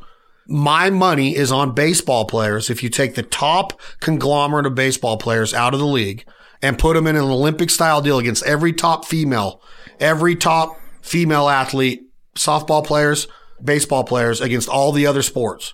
[0.47, 2.69] My money is on baseball players.
[2.69, 6.25] If you take the top conglomerate of baseball players out of the league
[6.61, 9.61] and put them in an Olympic style deal against every top female,
[9.99, 12.03] every top female athlete,
[12.35, 13.27] softball players,
[13.63, 15.73] baseball players against all the other sports.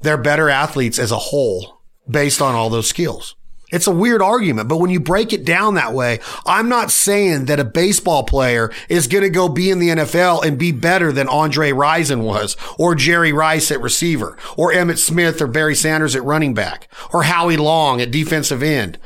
[0.00, 3.36] They're better athletes as a whole based on all those skills.
[3.70, 7.44] It's a weird argument, but when you break it down that way, I'm not saying
[7.46, 11.12] that a baseball player is going to go be in the NFL and be better
[11.12, 16.16] than Andre Rison was, or Jerry Rice at receiver, or Emmitt Smith or Barry Sanders
[16.16, 18.98] at running back, or Howie Long at defensive end.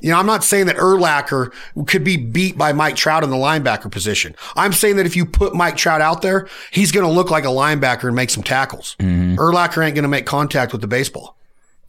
[0.00, 1.52] You know, I'm not saying that Urlacher
[1.86, 4.34] could be beat by Mike Trout in the linebacker position.
[4.54, 7.44] I'm saying that if you put Mike Trout out there, he's going to look like
[7.44, 8.94] a linebacker and make some tackles.
[9.00, 9.36] Mm-hmm.
[9.36, 11.37] Urlacher ain't going to make contact with the baseball.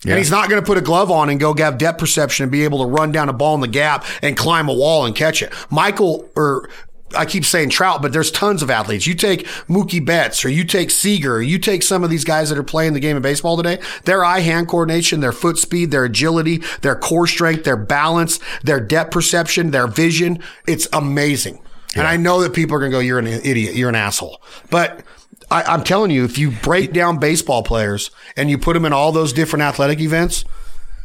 [0.06, 2.52] And he's not going to put a glove on and go have depth perception and
[2.52, 5.14] be able to run down a ball in the gap and climb a wall and
[5.14, 5.52] catch it.
[5.70, 6.70] Michael, or
[7.16, 9.08] I keep saying Trout, but there's tons of athletes.
[9.08, 12.50] You take Mookie Betts or you take Seager, or you take some of these guys
[12.50, 13.80] that are playing the game of baseball today.
[14.06, 18.80] Their eye hand coordination, their foot speed, their agility, their core strength, their balance, their
[18.80, 20.42] depth perception, their vision.
[20.68, 21.62] It's amazing.
[21.96, 23.76] And I know that people are going to go, you're an idiot.
[23.76, 24.42] You're an asshole.
[24.70, 25.04] But
[25.52, 28.94] I, I'm telling you, if you break down baseball players and you put them in
[28.94, 30.46] all those different athletic events,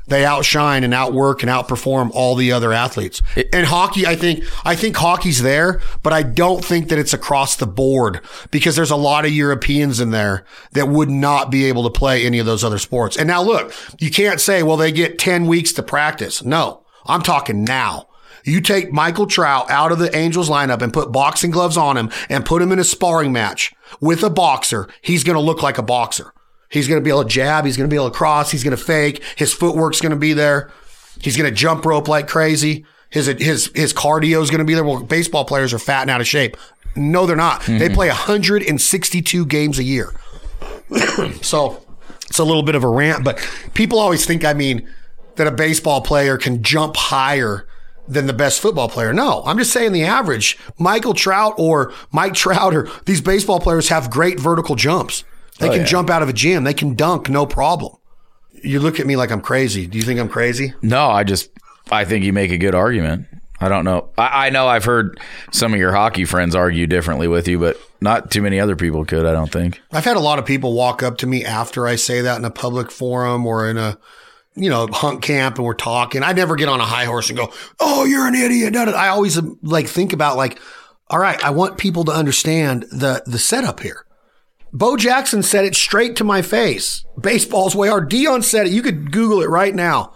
[0.07, 3.23] they outshine and outwork and outperform all the other athletes.
[3.53, 7.57] and hockey, I think, I think hockey's there, but I don't think that it's across
[7.57, 8.21] the board
[8.51, 12.27] because there's a lot of Europeans in there that would not be able to play
[12.27, 13.17] any of those other sports.
[13.17, 16.45] And now look, you can't say, well, they get 10 weeks to practice.
[16.45, 18.09] No, I'm talking now.
[18.45, 22.11] You take Michael Trout out of the Angels lineup and put boxing gloves on him
[22.29, 24.89] and put him in a sparring match with a boxer.
[25.01, 26.33] He's going to look like a boxer.
[26.69, 27.65] He's going to be able to jab.
[27.65, 28.51] He's going to be able to cross.
[28.51, 29.23] He's going to fake.
[29.37, 30.71] His footwork's going to be there.
[31.21, 32.85] He's going to jump rope like crazy.
[33.11, 34.85] His, his, his cardio is going to be there.
[34.85, 36.57] Well, baseball players are fat and out of shape.
[36.97, 37.63] No, they're not.
[37.63, 37.95] They mm-hmm.
[37.95, 40.13] play 162 games a year.
[41.41, 41.85] so
[42.29, 43.39] it's a little bit of a rant, but
[43.75, 44.89] people always think, I mean,
[45.37, 47.67] that a baseball player can jump higher
[48.07, 49.13] than the best football player.
[49.13, 50.59] No, I'm just saying the average.
[50.79, 55.25] Michael Trout or Mike Trout or these baseball players have great vertical jumps.
[55.59, 55.87] They oh, can yeah.
[55.87, 56.65] jump out of a gym.
[56.65, 57.97] They can dunk, no problem.
[58.53, 59.87] You look at me like I'm crazy.
[59.87, 60.75] Do you think I'm crazy?
[60.83, 61.51] No, I just
[61.91, 63.27] I think you make a good argument.
[63.61, 64.11] I don't know.
[64.19, 65.21] I, I know I've heard
[65.53, 69.05] some of your hockey friends argue differently with you, but not too many other people
[69.05, 69.25] could.
[69.25, 69.81] I don't think.
[69.93, 72.45] I've had a lot of people walk up to me after I say that in
[72.45, 73.97] a public forum or in a,
[74.57, 76.23] you know, hunt camp and we're talking.
[76.23, 79.41] I never get on a high horse and go, "Oh, you're an idiot." I always
[79.63, 80.59] like think about like,
[81.11, 84.05] all right, I want people to understand the the setup here.
[84.73, 87.05] Bo Jackson said it straight to my face.
[87.21, 88.11] Baseball's way hard.
[88.11, 88.73] Deion said it.
[88.73, 90.13] You could Google it right now.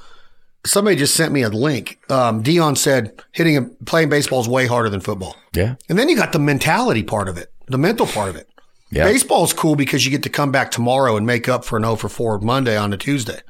[0.67, 2.01] Somebody just sent me a link.
[2.11, 5.37] Um, Deion said hitting a, playing baseball is way harder than football.
[5.55, 5.77] Yeah.
[5.89, 8.49] And then you got the mentality part of it, the mental part of it.
[8.91, 9.05] Yeah.
[9.05, 11.95] Baseball's cool because you get to come back tomorrow and make up for an 0
[11.97, 13.41] for 4 Monday on a Tuesday.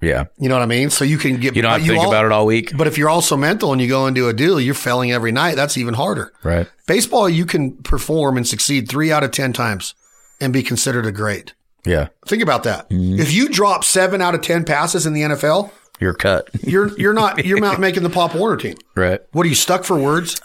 [0.00, 0.24] Yeah.
[0.38, 0.90] You know what I mean?
[0.90, 2.76] So you can get You don't have to but think all- about it all week.
[2.76, 5.56] But if you're also mental and you go into a deal, you're failing every night.
[5.56, 6.32] That's even harder.
[6.42, 6.68] Right.
[6.86, 9.94] Baseball, you can perform and succeed three out of 10 times
[10.40, 11.54] and be considered a great.
[11.86, 12.08] Yeah.
[12.26, 12.90] Think about that.
[12.90, 13.20] Mm-hmm.
[13.20, 16.50] If you drop seven out of 10 passes in the NFL, You're cut.
[16.62, 18.76] you're, you're not, you're not making the Pop Warner team.
[18.96, 19.20] right.
[19.32, 20.40] What are you stuck for words?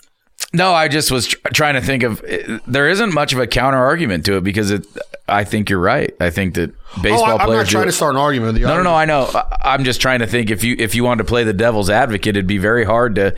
[0.53, 2.21] No, I just was tr- trying to think of.
[2.27, 4.85] Eh, there isn't much of a counter argument to it because it.
[5.27, 6.13] I think you're right.
[6.19, 7.67] I think that baseball oh, I, I'm players.
[7.67, 8.67] not trying to start an argument with you.
[8.67, 8.93] No, no, no.
[8.93, 9.29] I know.
[9.33, 11.89] I- I'm just trying to think if you if you wanted to play the devil's
[11.89, 13.35] advocate, it'd be very hard to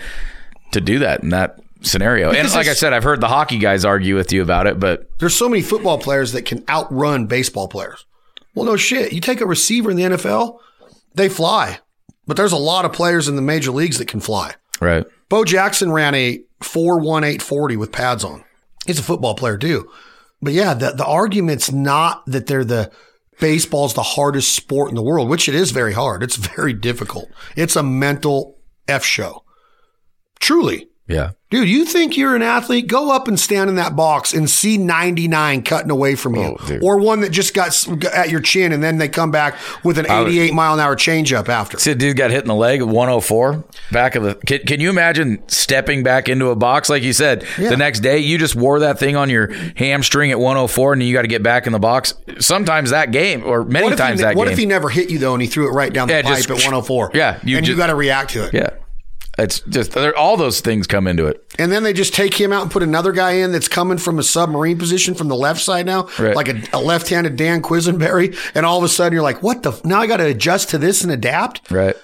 [0.71, 2.31] to do that in that scenario.
[2.31, 5.07] and like I said, I've heard the hockey guys argue with you about it, but
[5.19, 8.05] There's so many football players that can outrun baseball players.
[8.55, 9.13] Well, no shit.
[9.13, 10.59] You take a receiver in the NFL,
[11.13, 11.79] they fly.
[12.25, 14.55] But there's a lot of players in the major leagues that can fly.
[14.83, 15.05] Right.
[15.29, 18.43] Bo Jackson ran a 41840 with pads on.
[18.85, 19.89] He's a football player too.
[20.41, 22.91] But yeah, the, the argument's not that they're the
[23.39, 26.21] baseball's the hardest sport in the world, which it is very hard.
[26.23, 27.29] It's very difficult.
[27.55, 28.57] It's a mental
[28.87, 29.43] F show.
[30.39, 30.89] Truly.
[31.07, 31.31] Yeah.
[31.49, 32.87] Dude, you think you're an athlete?
[32.87, 36.55] Go up and stand in that box and see 99 cutting away from you.
[36.59, 39.99] Oh, or one that just got at your chin and then they come back with
[39.99, 41.77] an 88 mile an hour changeup after.
[41.77, 44.33] See, a dude got hit in the leg at 104 back of the.
[44.35, 47.69] Can, can you imagine stepping back into a box like you said Yeah.
[47.69, 48.17] the next day?
[48.17, 51.43] You just wore that thing on your hamstring at 104, and you got to get
[51.43, 52.15] back in the box.
[52.39, 54.53] Sometimes that game, or many times he, that what game.
[54.53, 56.37] if he never hit you though and he threw it right down the Yeah, pipe
[56.37, 57.11] just- at 104?
[57.13, 58.53] Yeah, you and you got to react to it.
[58.55, 58.69] yeah,
[59.37, 61.43] it's just all those things come into it.
[61.57, 64.19] And then they just take him out and put another guy in that's coming from
[64.19, 66.35] a submarine position from the left side now, Right.
[66.35, 68.37] like a, a left-handed Dan Quisenberry.
[68.55, 69.71] And all of a sudden you're like, what the?
[69.71, 71.71] f- Now I got to adjust to this and adapt.
[71.71, 71.95] Right.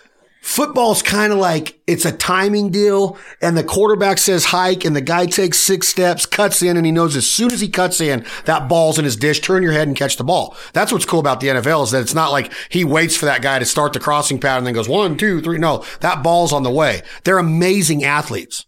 [0.42, 5.02] Football's kind of like it's a timing deal, and the quarterback says hike, and the
[5.02, 8.26] guy takes six steps, cuts in, and he knows as soon as he cuts in,
[8.46, 9.42] that ball's in his dish.
[9.42, 10.56] Turn your head and catch the ball.
[10.72, 13.42] That's what's cool about the NFL is that it's not like he waits for that
[13.42, 15.58] guy to start the crossing pattern and then goes one, two, three.
[15.58, 17.02] No, that ball's on the way.
[17.26, 18.66] They're amazing athletes.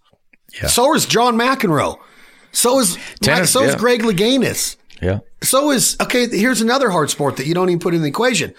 [0.61, 0.67] yeah.
[0.67, 1.97] So is John McEnroe.
[2.51, 3.75] So is Tennis, so is.
[3.75, 4.75] Greg Louganis.
[5.01, 5.19] Yeah.
[5.41, 6.27] So is okay.
[6.27, 8.53] Here's another hard sport that you don't even put in the equation: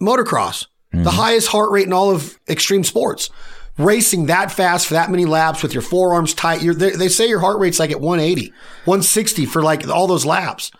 [0.00, 0.66] motocross,
[1.02, 1.16] the mm-hmm.
[1.16, 3.30] highest heart rate in all of extreme sports.
[3.76, 6.62] Racing that fast for that many laps with your forearms tight.
[6.62, 8.50] You're, they, they say your heart rate's like at 180,
[8.84, 10.70] 160 for like all those laps.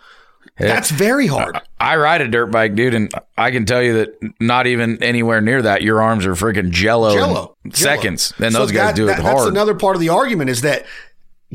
[0.57, 1.59] That's very hard.
[1.79, 5.41] I ride a dirt bike, dude, and I can tell you that not even anywhere
[5.41, 7.57] near that, your arms are freaking jello, Jello.
[7.73, 8.33] seconds.
[8.39, 9.39] And So those guys that- do it that- hard.
[9.39, 10.85] That's another part of the argument is that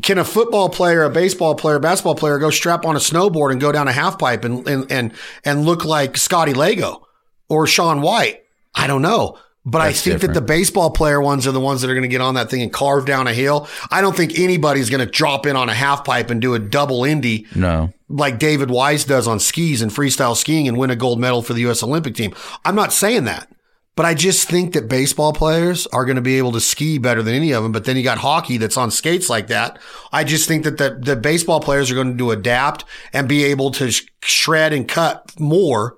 [0.03, 3.51] can a football player, a baseball player, a basketball player go strap on a snowboard
[3.51, 7.07] and go down a half pipe and and and, and look like Scotty Lago
[7.49, 8.43] or Shaun White?
[8.73, 9.37] I don't know.
[9.63, 12.01] But I That's think that the baseball player ones are the ones that are going
[12.01, 13.67] to get on that thing and carve down a hill.
[13.91, 16.59] I don't think anybody's going to drop in on a half pipe and do a
[16.59, 17.93] double Indy no.
[18.09, 21.53] like David Wise does on skis and freestyle skiing and win a gold medal for
[21.53, 21.83] the U.S.
[21.83, 22.33] Olympic team.
[22.65, 23.51] I'm not saying that,
[23.95, 27.21] but I just think that baseball players are going to be able to ski better
[27.21, 27.71] than any of them.
[27.71, 29.77] But then you got hockey that's on skates like that.
[30.11, 33.69] I just think that the, the baseball players are going to adapt and be able
[33.71, 35.97] to sh- shred and cut more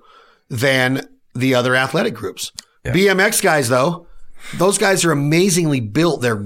[0.50, 2.52] than the other athletic groups.
[2.92, 4.06] BMX guys, though,
[4.54, 6.20] those guys are amazingly built.
[6.20, 6.44] They're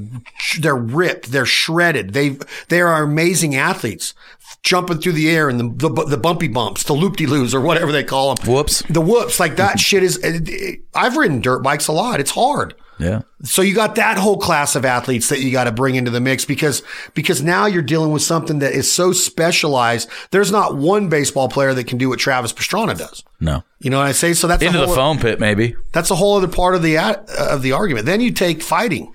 [0.60, 1.32] they're ripped.
[1.32, 2.12] They're shredded.
[2.12, 4.14] They they are amazing athletes,
[4.62, 7.60] jumping through the air and the the, the bumpy bumps, the loop de loos, or
[7.60, 8.46] whatever they call them.
[8.46, 8.82] Whoops.
[8.88, 9.78] The whoops, like that mm-hmm.
[9.78, 10.78] shit is.
[10.94, 12.20] I've ridden dirt bikes a lot.
[12.20, 12.74] It's hard.
[12.98, 13.22] Yeah.
[13.44, 16.20] So you got that whole class of athletes that you got to bring into the
[16.20, 16.82] mix because
[17.14, 20.08] because now you're dealing with something that is so specialized.
[20.30, 23.22] There's not one baseball player that can do what Travis Pastrana does.
[23.40, 23.62] No.
[23.80, 24.34] You know what I say?
[24.34, 25.76] So that's Into the foam pit, maybe.
[25.92, 28.06] that's a whole other part of the uh, of the argument.
[28.06, 29.12] Then you take fighting.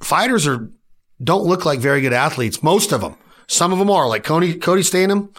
[0.00, 0.70] Fighters are
[1.22, 2.62] don't look like very good athletes.
[2.62, 3.16] Most of them.
[3.48, 5.30] Some of them are like Cody Cody Stanham.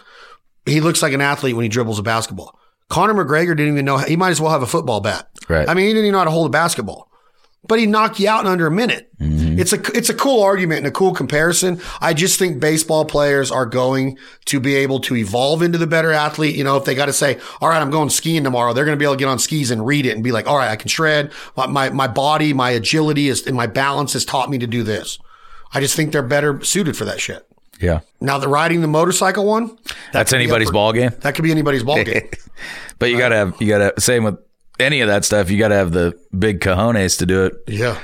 [0.66, 2.58] He looks like an athlete when he dribbles a basketball.
[2.90, 5.28] Conor McGregor didn't even know he might as well have a football bat.
[5.48, 5.68] Right.
[5.68, 7.07] I mean, he didn't even know how to hold a basketball.
[7.66, 9.10] But he knocked you out in under a minute.
[9.18, 9.58] Mm-hmm.
[9.58, 11.80] It's a it's a cool argument and a cool comparison.
[12.00, 16.12] I just think baseball players are going to be able to evolve into the better
[16.12, 16.54] athlete.
[16.54, 18.96] You know, if they got to say, "All right, I'm going skiing tomorrow," they're going
[18.96, 20.70] to be able to get on skis and read it and be like, "All right,
[20.70, 21.32] I can shred.
[21.56, 24.82] My my, my body, my agility is and my balance has taught me to do
[24.84, 25.18] this."
[25.74, 27.44] I just think they're better suited for that shit.
[27.80, 28.00] Yeah.
[28.20, 29.76] Now, the riding the motorcycle one,
[30.12, 31.10] That's could anybody's for- ball game.
[31.20, 32.28] That could be anybody's ball game.
[32.98, 34.38] But you gotta have you gotta same with
[34.80, 37.54] any of that stuff, you gotta have the big cojones to do it.
[37.66, 37.98] yeah.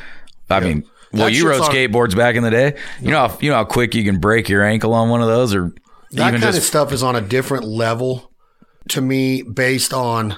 [0.50, 2.76] I mean well, That you rode on- skateboards back in the day.
[3.00, 5.28] You know how you know how quick you can break your ankle on one of
[5.28, 5.72] those or
[6.12, 8.30] That kind just of stuff is on a different level
[8.88, 10.36] to me based on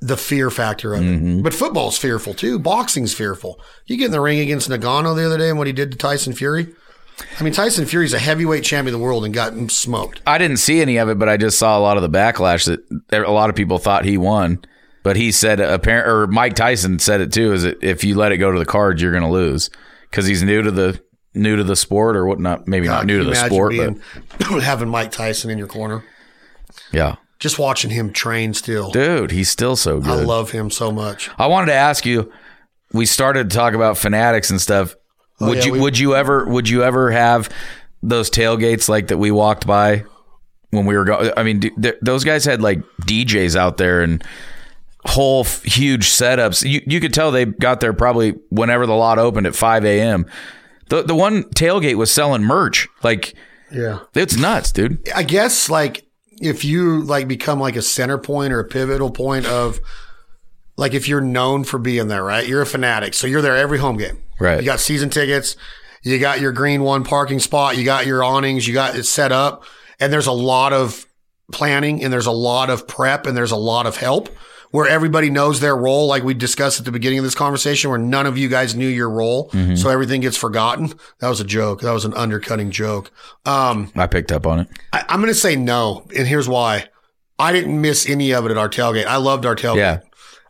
[0.00, 1.38] the fear factor of Mm-hmm.
[1.38, 1.42] it.
[1.42, 2.58] But football's fearful too.
[2.58, 3.58] Boxing's fearful.
[3.86, 5.98] You get in the ring against Ngannou the other day and what he did to
[5.98, 6.68] Tyson Fury.
[7.40, 10.20] I mean, Tyson Fury's a heavyweight champion of the world and got smoked.
[10.24, 12.66] I didn't see any of it, but I just saw a lot of the backlash
[12.66, 14.60] that a lot of people thought he won.
[15.02, 18.32] But he said, apparent, or Mike Tyson said it too, is that if you let
[18.32, 19.70] it go to the cards, you're going to lose
[20.10, 21.00] because he's new to the
[21.34, 22.66] new to the sport or whatnot.
[22.66, 24.00] Maybe not new to the sport, being-
[24.60, 26.04] having Mike Tyson in your corner.
[26.92, 28.90] yeah, Just watching him train still.
[28.90, 30.10] dude, he's still so good.
[30.10, 31.30] I love him so much.
[31.38, 32.32] I wanted to ask you.
[32.92, 34.96] We started to talk about fanatics and stuff.
[35.40, 37.50] Oh, would Oh, yeah, you we- would you ever would you ever have
[38.02, 40.04] those tailgates like that we walked by
[40.70, 41.30] when we were going?
[41.36, 44.24] I mean, d- th- those guys had like DJs out there and
[45.08, 46.68] whole f- huge setups.
[46.68, 50.26] You you could tell they got there probably whenever the lot opened at five a.m.
[50.88, 52.88] The the one tailgate was selling merch.
[53.02, 53.34] Like
[53.72, 54.00] Yeah.
[54.14, 55.08] it's nuts, dude.
[55.14, 56.04] I guess like
[56.40, 59.80] if you like become like a center point or a pivotal point of
[60.76, 62.46] like if you're known for being there, right?
[62.46, 63.14] You're a fanatic.
[63.14, 64.22] So you're there every home game.
[64.38, 64.60] Right.
[64.60, 65.56] You got season tickets,
[66.04, 69.32] you got your green one parking spot, you got your awnings, you got it set
[69.32, 69.64] up,
[69.98, 71.04] and there's a lot of
[71.50, 74.28] planning and there's a lot of prep and there's a lot of help
[74.70, 77.98] where everybody knows their role, like we discussed at the beginning of this conversation, where
[77.98, 79.50] none of you guys knew your role.
[79.76, 80.92] So everything gets forgotten.
[81.20, 81.80] That was a joke.
[81.82, 83.10] That was an undercutting joke.
[83.46, 84.68] Um, I picked up on it.
[84.92, 86.86] I, I'm going to say no, and here's why.
[87.38, 89.06] I didn't miss any of it at our tailgate.
[89.06, 89.76] I loved our tailgate.
[89.76, 90.00] Yeah.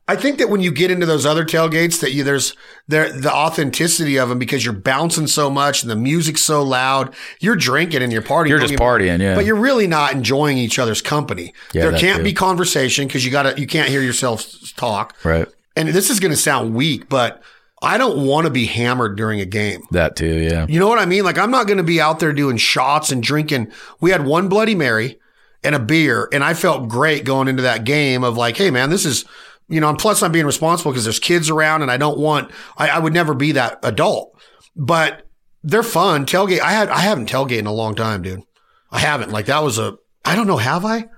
[0.08, 2.56] I think that when you get into those other tailgates, that you there's
[2.88, 7.14] there the authenticity of them because you're bouncing so much and the music's so loud.
[7.40, 8.48] You're drinking and you're partying.
[8.48, 9.34] You're just me- partying, yeah.
[9.34, 11.52] But you're really not enjoying each other's company.
[11.74, 12.24] Yeah, there can't too.
[12.24, 14.46] be conversation because you got to you can't hear yourself
[14.76, 15.14] talk.
[15.24, 15.46] Right.
[15.76, 17.42] And this is going to sound weak, but
[17.82, 19.82] I don't want to be hammered during a game.
[19.90, 20.38] That too.
[20.38, 20.66] Yeah.
[20.68, 21.22] You know what I mean?
[21.22, 23.70] Like I'm not going to be out there doing shots and drinking.
[24.00, 25.18] We had one Bloody Mary
[25.62, 28.88] and a beer, and I felt great going into that game of like, hey man,
[28.88, 29.26] this is
[29.68, 32.50] You know, and plus I'm being responsible because there's kids around and I don't want,
[32.76, 34.34] I, I would never be that adult,
[34.74, 35.26] but
[35.62, 36.24] they're fun.
[36.24, 36.60] Tailgate.
[36.60, 38.42] I had, I haven't tailgated in a long time, dude.
[38.90, 39.30] I haven't.
[39.30, 40.56] Like that was a, I don't know.
[40.56, 41.08] Have I?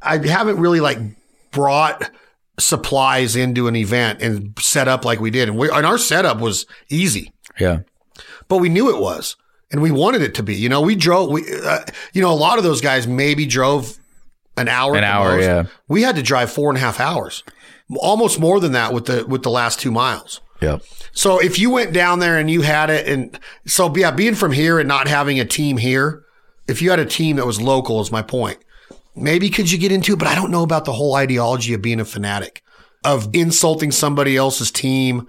[0.00, 0.98] I haven't really like
[1.50, 2.08] brought
[2.58, 5.48] supplies into an event and set up like we did.
[5.48, 7.80] And we, and our setup was easy, Yeah.
[8.48, 9.36] but we knew it was
[9.70, 11.80] and we wanted it to be, you know, we drove, we, uh,
[12.12, 13.96] you know, a lot of those guys maybe drove
[14.56, 14.96] an hour.
[14.96, 15.42] An hour, most.
[15.44, 15.64] yeah.
[15.88, 17.44] We had to drive four and a half hours,
[17.96, 20.40] almost more than that with the with the last two miles.
[20.60, 20.78] Yeah.
[21.12, 24.52] So if you went down there and you had it, and so yeah, being from
[24.52, 26.24] here and not having a team here,
[26.66, 28.58] if you had a team that was local, is my point.
[29.14, 31.82] Maybe could you get into it, but I don't know about the whole ideology of
[31.82, 32.62] being a fanatic,
[33.04, 35.26] of insulting somebody else's team,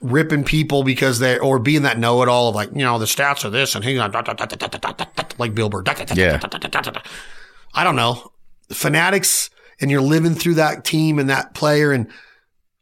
[0.00, 3.06] ripping people because they or being that know it all of like you know the
[3.06, 4.12] stats are this and hang on
[5.38, 5.82] like Bill Burr.
[6.14, 6.40] Yeah.
[7.74, 8.32] I don't know.
[8.70, 9.50] Fanatics
[9.80, 12.10] and you're living through that team and that player and.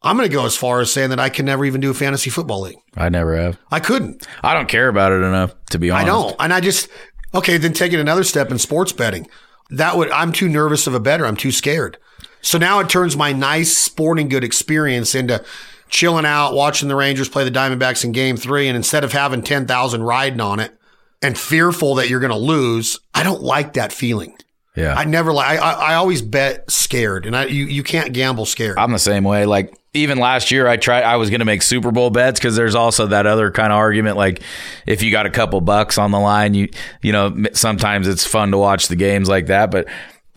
[0.07, 1.95] I'm going to go as far as saying that I can never even do a
[1.95, 2.77] fantasy football league.
[2.95, 3.59] I never have.
[3.71, 4.27] I couldn't.
[4.43, 6.05] I don't care about it enough to be honest.
[6.05, 6.37] I don't.
[6.41, 6.91] And I just,
[7.35, 9.27] okay, then taking another step in sports betting.
[9.71, 11.25] That would, I'm too nervous of a better.
[11.25, 11.97] I'm too scared.
[12.43, 15.43] So now it turns my nice sporting good experience into
[15.89, 18.69] chilling out, watching the Rangers play the Diamondbacks in game three.
[18.69, 20.77] And instead of having 10,000 riding on it
[21.23, 24.37] and fearful that you're going to lose, I don't like that feeling.
[24.77, 24.95] Yeah.
[24.95, 28.79] I never like, I, I always bet scared and I, you, you can't gamble scared.
[28.79, 29.47] I'm the same way.
[29.47, 31.05] Like even last year, I tried.
[31.05, 33.79] I was going to make Super Bowl bets because there's also that other kind of
[33.79, 34.17] argument.
[34.17, 34.43] Like
[34.87, 36.69] if you got a couple bucks on the line, you
[37.01, 39.71] you know sometimes it's fun to watch the games like that.
[39.71, 39.87] But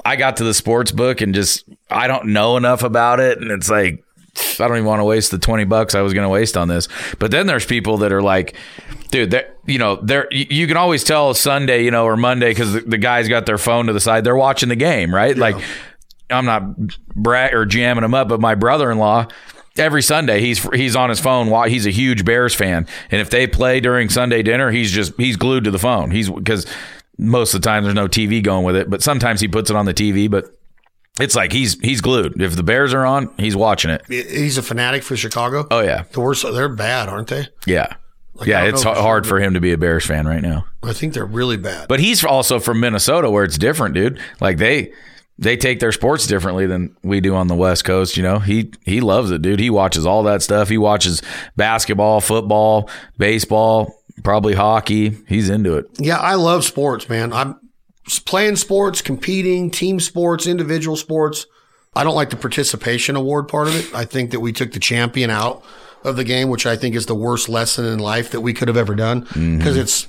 [0.06, 3.50] I got to the sports book and just I don't know enough about it, and
[3.52, 4.04] it's like
[4.60, 6.68] I don't even want to waste the twenty bucks I was going to waste on
[6.68, 6.88] this.
[7.18, 8.56] But then there's people that are like,
[9.10, 12.74] dude, that you know, they're you can always tell Sunday, you know, or Monday because
[12.74, 15.38] the, the guys got their phone to the side, they're watching the game, right?
[15.38, 15.58] Like.
[16.30, 16.76] I'm not
[17.16, 19.28] brat or jamming them up, but my brother-in-law
[19.78, 21.70] every Sunday he's he's on his phone.
[21.70, 25.38] He's a huge Bears fan, and if they play during Sunday dinner, he's just he's
[25.38, 26.12] glued to the phone.
[26.12, 26.66] He's because
[27.18, 29.78] most of the time there's no TV going with it, but sometimes he puts it
[29.78, 30.30] on the TV.
[30.30, 30.54] But
[31.18, 32.42] it's like he's he's glued.
[32.42, 34.02] If the Bears are on, he's watching it.
[34.10, 35.66] He's a fanatic for Chicago.
[35.72, 37.48] Oh yeah, The worst, they're bad, aren't they?
[37.66, 37.96] yeah,
[38.40, 38.64] I yeah.
[38.64, 40.66] It's hard sure, for him to be a Bears fan right now.
[40.84, 41.88] I think they're really bad.
[41.88, 44.20] But he's also from Minnesota, where it's different, dude.
[44.40, 44.94] Like they
[45.40, 48.18] they take their sports differently than we do on the West Coast.
[48.18, 49.60] You know, he he loves it, dude.
[49.60, 50.70] He watches all that stuff.
[50.70, 51.22] He watches
[51.56, 55.18] basketball, football, baseball, probably hockey.
[55.28, 55.86] He's into it.
[55.98, 57.34] Yeah, I love sports, man.
[57.34, 57.60] I'm
[58.26, 61.46] playing sports, competing, team sports, individual sports.
[61.96, 63.94] I don't like the participation award part of it.
[63.94, 65.64] I think that we took the champion out
[66.04, 68.68] of the game, which I think is the worst lesson in life that we could
[68.68, 69.58] have ever done mm-hmm.
[69.58, 70.08] because it's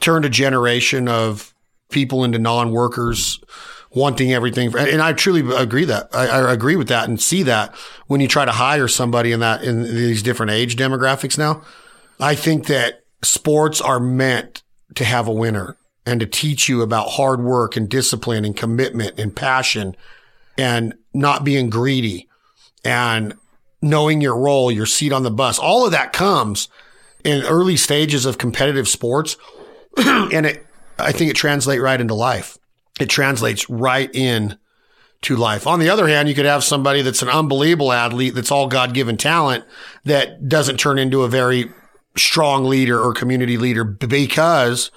[0.00, 1.54] turned a generation of
[1.90, 3.40] people into non-workers
[3.94, 4.74] wanting everything.
[4.76, 7.74] And I truly agree that I, I agree with that and see that
[8.06, 11.62] when you try to hire somebody in that in these different age demographics now.
[12.18, 14.62] I think that sports are meant
[14.94, 19.18] to have a winner and to teach you about hard work and discipline and commitment
[19.18, 19.96] and passion
[20.58, 22.28] and not being greedy
[22.84, 23.34] and
[23.82, 25.58] knowing your role, your seat on the bus.
[25.58, 26.68] All of that comes
[27.24, 29.36] in early stages of competitive sports.
[29.96, 30.66] and it,
[30.98, 32.56] I think it translates right into life.
[33.00, 34.56] It translates right in
[35.22, 35.66] to life.
[35.66, 38.92] On the other hand, you could have somebody that's an unbelievable athlete that's all God
[38.92, 39.64] given talent
[40.04, 41.70] that doesn't turn into a very
[42.16, 44.90] strong leader or community leader because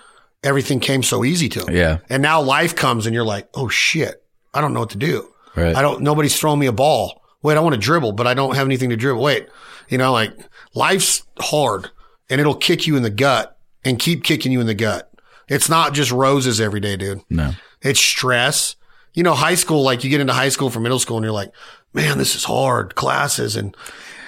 [0.44, 1.76] everything came so easy to him.
[1.76, 1.98] Yeah.
[2.10, 4.24] And now life comes and you're like, oh shit,
[4.54, 5.30] I don't know what to do.
[5.56, 5.76] Right.
[5.76, 7.22] I don't, nobody's throwing me a ball.
[7.46, 9.22] Wait, I want to dribble, but I don't have anything to dribble.
[9.22, 9.48] Wait,
[9.88, 10.34] you know, like
[10.74, 11.92] life's hard
[12.30, 15.12] and it'll kick you in the gut and keep kicking you in the gut.
[15.48, 17.22] It's not just roses every day, dude.
[17.30, 17.52] No.
[17.82, 18.76] It's stress.
[19.14, 21.32] You know, high school, like you get into high school from middle school and you're
[21.34, 21.52] like,
[21.94, 22.96] man, this is hard.
[22.96, 23.78] Classes and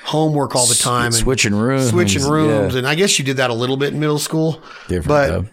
[0.05, 1.07] homework all the time.
[1.07, 2.74] And switching rooms, Switching rooms.
[2.74, 2.78] yeah.
[2.80, 4.61] And I guess you did that a little bit in middle school.
[4.88, 5.45] Different, But though.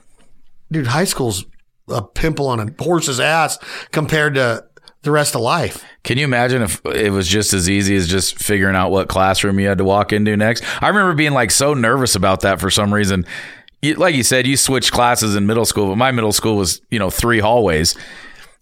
[0.70, 1.46] dude, high school's
[1.88, 3.58] a pimple on a horse's ass
[3.90, 4.66] compared to
[5.04, 5.84] the rest of life.
[6.02, 9.58] Can you imagine if it was just as easy as just figuring out what classroom
[9.60, 10.64] you had to walk into next?
[10.82, 13.24] I remember being like so nervous about that for some reason.
[13.80, 16.80] You, like you said, you switched classes in middle school, but my middle school was,
[16.90, 17.96] you know, three hallways.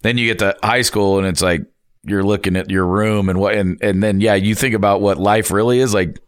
[0.01, 1.65] Then you get to high school and it's like
[2.03, 5.17] you're looking at your room and what, and, and then, yeah, you think about what
[5.17, 5.93] life really is.
[5.93, 6.19] Like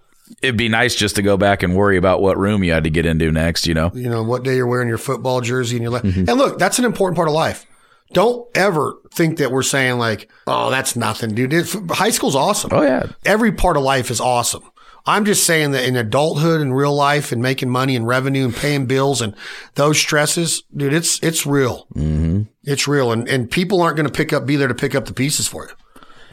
[0.42, 2.90] it'd be nice just to go back and worry about what room you had to
[2.90, 3.92] get into next, you know?
[3.94, 6.30] You know, what day you're wearing your football jersey and you're like, mm-hmm.
[6.30, 7.66] and look, that's an important part of life.
[8.14, 11.68] Don't ever think that we're saying like, oh, that's nothing, dude.
[11.90, 12.70] High school's awesome.
[12.74, 13.08] Oh, yeah.
[13.26, 14.64] Every part of life is awesome.
[15.08, 18.56] I'm just saying that in adulthood and real life and making money and revenue and
[18.56, 19.36] paying bills and
[19.76, 21.88] those stresses, dude, it's, it's real.
[21.96, 22.44] Mm-hmm.
[22.64, 23.12] It's real.
[23.12, 25.48] And, and people aren't going to pick up, be there to pick up the pieces
[25.48, 25.74] for you.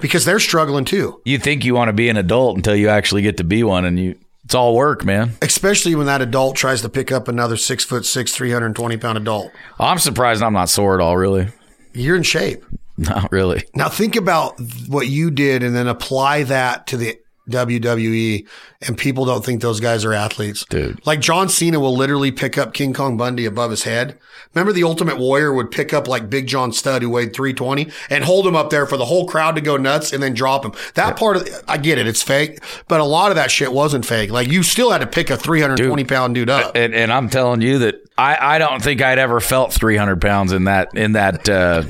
[0.00, 1.20] because they're struggling too.
[1.24, 3.84] You think you want to be an adult until you actually get to be one,
[3.84, 5.32] and you it's all work, man.
[5.42, 9.52] Especially when that adult tries to pick up another six foot six, 320 pound adult.
[9.78, 11.48] I'm surprised I'm not sore at all, really.
[11.94, 12.64] You're in shape.
[12.98, 13.64] Not really.
[13.74, 17.18] Now think about what you did and then apply that to the
[17.48, 18.46] WWE
[18.86, 20.64] and people don't think those guys are athletes.
[20.68, 21.04] Dude.
[21.06, 24.18] Like John Cena will literally pick up King Kong Bundy above his head.
[24.54, 28.24] Remember the Ultimate Warrior would pick up like Big John Studd who weighed 320 and
[28.24, 30.72] hold him up there for the whole crowd to go nuts and then drop him.
[30.94, 34.06] That part of I get it, it's fake, but a lot of that shit wasn't
[34.06, 34.30] fake.
[34.30, 36.76] Like you still had to pick a 320 pound dude up.
[36.76, 40.52] And, and I'm telling you that I, I don't think I'd ever felt 300 pounds
[40.52, 41.82] in that in that uh,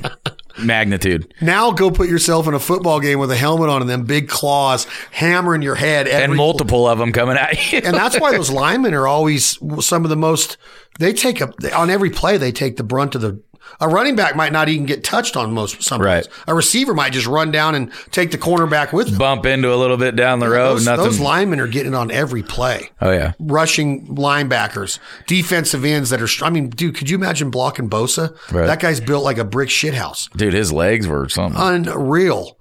[0.58, 1.32] magnitude.
[1.40, 4.28] Now go put yourself in a football game with a helmet on and them big
[4.28, 7.80] claws hammering your head every And multiple of them coming at you.
[7.84, 10.56] and that's why those linemen are always some of the most.
[10.98, 12.36] They take a on every play.
[12.36, 13.40] They take the brunt of the.
[13.80, 16.26] A running back might not even get touched on most some Right.
[16.46, 19.18] A receiver might just run down and take the cornerback with them.
[19.18, 20.74] Bump into a little bit down the road.
[20.74, 21.04] Those, nothing.
[21.04, 22.90] those linemen are getting on every play.
[23.00, 23.32] oh yeah.
[23.40, 26.44] Rushing linebackers, defensive ends that are.
[26.44, 28.36] I mean, dude, could you imagine blocking Bosa?
[28.52, 28.66] Right.
[28.66, 30.30] That guy's built like a brick shithouse.
[30.36, 31.60] Dude, his legs were something.
[31.60, 32.56] Unreal.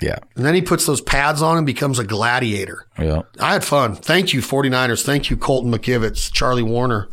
[0.00, 0.18] yeah.
[0.36, 2.86] And then he puts those pads on and becomes a gladiator.
[2.98, 3.22] Yeah.
[3.38, 3.94] I had fun.
[3.94, 5.04] Thank you, 49ers.
[5.04, 7.08] Thank you, Colton McKivitz, Charlie Woerner.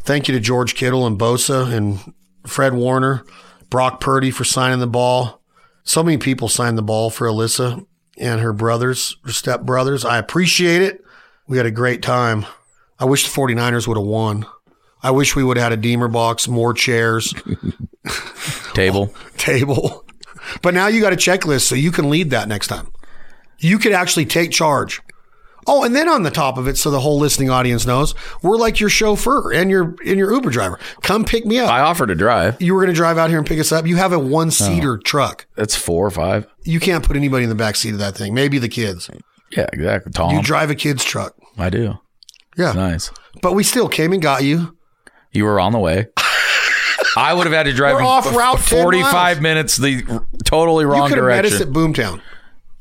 [0.00, 1.98] Thank you to George Kittle and Bosa and
[2.46, 3.24] Fred Warner,
[3.70, 5.40] Brock Purdy for signing the ball.
[5.82, 7.84] So many people signed the ball for Alyssa
[8.18, 10.04] and her brothers, her step brothers.
[10.04, 11.04] I appreciate it.
[11.46, 12.46] We had a great time.
[12.98, 14.46] I wish the 49ers would have won.
[15.02, 17.34] I wish we would have had a Deemer box, more chairs,
[18.74, 19.14] Table.
[19.36, 20.04] table.
[20.62, 22.88] But now you got a checklist so you can lead that next time.
[23.58, 25.00] You could actually take charge.
[25.66, 28.56] Oh, and then on the top of it, so the whole listening audience knows, we're
[28.56, 30.78] like your chauffeur and your and your Uber driver.
[31.02, 31.70] Come pick me up.
[31.70, 32.60] I offered to drive.
[32.60, 33.86] you were going to drive out here and pick us up.
[33.86, 35.46] You have a one seater truck.
[35.56, 36.46] That's four or five.
[36.64, 38.34] You can't put anybody in the back seat of that thing.
[38.34, 39.10] Maybe the kids.
[39.50, 40.12] Yeah, exactly.
[40.12, 40.34] Tom.
[40.34, 41.34] You drive a kid's truck.
[41.58, 41.94] I do.
[42.56, 43.10] Yeah, Nice.
[43.42, 44.76] but we still came and got you.
[45.32, 46.06] You were on the way.
[47.16, 49.40] I would have had to drive We're off route 45 miles.
[49.40, 52.20] minutes the totally You wrong could have met us at Boomtown.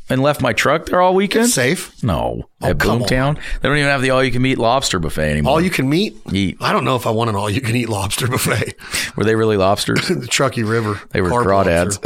[0.10, 1.49] And left my truck there all weekend.
[1.49, 2.04] Safe.
[2.04, 5.54] No, oh, at Oh, come Boomtown, they don't even have the all-you-can-eat lobster buffet anymore.
[5.54, 6.18] All you can meet.
[6.32, 8.76] eat I don't know if I want an all you can eat lobster buffet.
[9.16, 10.08] were they really lobsters?
[10.10, 10.99] the Truckee River.
[11.12, 11.99] They were crawdads.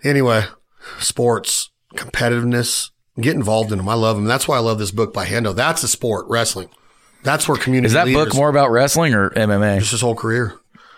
[0.04, 0.44] anyway,
[0.98, 2.90] sports, competitiveness,
[3.20, 3.88] get involved in them.
[3.88, 4.24] I love them.
[4.24, 5.54] That's why I love this book by Hendo.
[5.54, 6.70] That's a sport, wrestling.
[7.22, 9.78] That's where community Is that leaders, book more about wrestling or MMA?
[9.80, 10.54] just his whole career.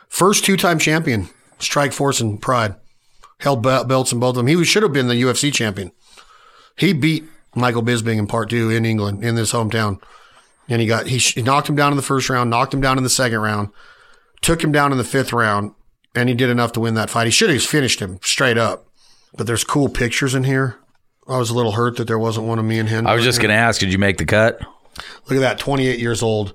[0.09, 2.77] First two time champion, Strikeforce and Pride.
[3.41, 4.47] Held belts in both of them.
[4.47, 5.91] He should have been the UFC champion.
[6.77, 10.01] He beat Michael Bisping in part two in England, in his hometown.
[10.69, 12.81] And he got, he, sh- he knocked him down in the first round, knocked him
[12.81, 13.71] down in the second round,
[14.41, 15.73] took him down in the fifth round,
[16.15, 17.27] and he did enough to win that fight.
[17.27, 18.87] He should have finished him straight up.
[19.37, 20.77] But there's cool pictures in here.
[21.27, 23.07] I was a little hurt that there wasn't one of me and him.
[23.07, 24.61] I was just going to ask, did you make the cut?
[25.29, 26.53] Look at that, 28 years old,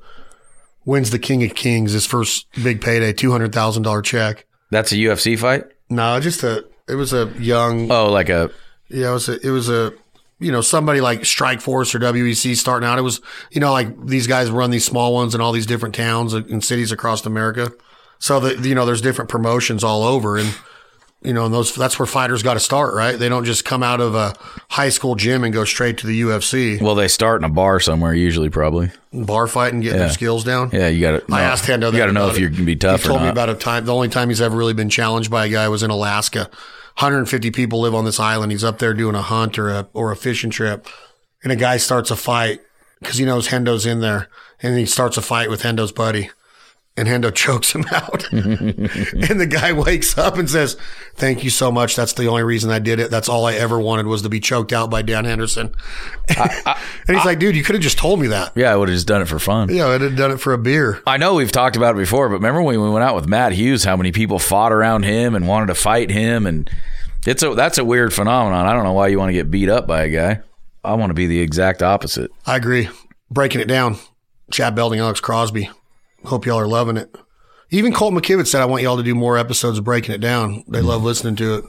[0.86, 4.45] wins the King of Kings, his first big payday, $200,000 check.
[4.70, 5.63] That's a UFC fight?
[5.89, 8.51] No, just a, it was a young, Oh, like a
[8.89, 9.93] yeah, it was a, it was a,
[10.40, 13.00] you know, somebody like Strikeforce or WEC starting out.
[13.00, 13.22] It was,
[13.52, 16.64] you know, like these guys run these small ones in all these different towns and
[16.64, 17.72] cities across America.
[18.20, 20.56] So that, you know, there's different promotions all over and,
[21.24, 23.18] you know, and those, that's where fighters got to start, right?
[23.18, 24.36] They don't just come out of a
[24.70, 26.80] high school gym and go straight to the UFC.
[26.80, 28.92] well, they start in a bar somewhere usually, probably.
[29.12, 30.70] bar fight and getting their skills down.
[30.72, 31.34] Yeah, you got to.
[31.34, 31.92] I asked Hendo.
[31.92, 33.86] You got to know if you can be tough He told me about a time.
[33.86, 36.50] The only time he's ever really been challenged by a guy was in Alaska.
[36.98, 38.52] 150 people live on this island.
[38.52, 40.88] He's up there doing a hunt or a or a fishing trip,
[41.43, 42.60] and a guy starts a fight
[43.00, 44.30] because he knows Hendo's in there,
[44.64, 46.32] and he starts a fight with Hendo's buddy.
[46.98, 48.30] And Hendo chokes him out.
[48.32, 50.76] and the guy wakes up and says,
[51.14, 51.95] Thank you so much.
[51.95, 53.12] That's the only reason I did it.
[53.12, 55.76] That's all I ever wanted was to be choked out by Dan Henderson.
[56.28, 56.76] and
[57.08, 58.52] he's like, Dude, you could have just told me that.
[58.56, 59.70] yeah, I would have just done it for fun.
[59.70, 61.02] Yeah, I'd have done it for a beer.
[61.06, 63.52] I know we've talked about it before, but remember when we went out with Matt
[63.54, 66.70] Hughes, how many people fought around him and wanted to fight him, and
[67.28, 68.66] it's a that's a weird phenomenon.
[68.66, 70.41] I don't know why you want to get beat up by a guy.
[70.84, 72.32] I want to be the exact opposite.
[72.45, 72.89] I agree.
[73.30, 73.98] Breaking it down.
[74.52, 75.70] Chad Belding, Alex Crosby.
[76.28, 77.15] Hope y'all are loving it.
[77.69, 80.63] Even Colt McKivitz said, I want y'all to do more episodes of Breaking It Down.
[80.67, 81.65] They love listening to it.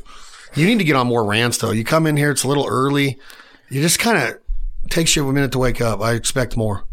[0.54, 1.72] You need to get on more rants, though.
[1.72, 3.18] You come in here, it's a little early.
[3.68, 4.38] You just kind of
[4.90, 6.00] takes you a minute to wake up.
[6.00, 6.84] I expect more.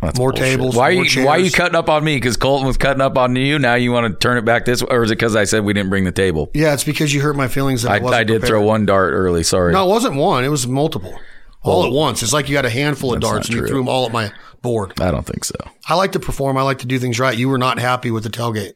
[0.00, 0.46] That's More bullshit.
[0.46, 2.16] tables, Why are more you Why are you cutting up on me?
[2.16, 3.58] Because Colton was cutting up on you.
[3.58, 5.64] Now you want to turn it back this way, or is it because I said
[5.64, 6.50] we didn't bring the table?
[6.52, 7.82] Yeah, it's because you hurt my feelings.
[7.82, 8.48] That I, I, wasn't I did prepared.
[8.48, 9.42] throw one dart early.
[9.42, 9.72] Sorry.
[9.72, 10.44] No, it wasn't one.
[10.44, 11.18] It was multiple.
[11.64, 12.22] All at once.
[12.22, 14.30] It's like you got a handful of darts and you threw them all at my
[14.62, 15.00] board.
[15.00, 15.56] I don't think so.
[15.88, 16.56] I like to perform.
[16.58, 17.36] I like to do things right.
[17.36, 18.72] You were not happy with the tailgate.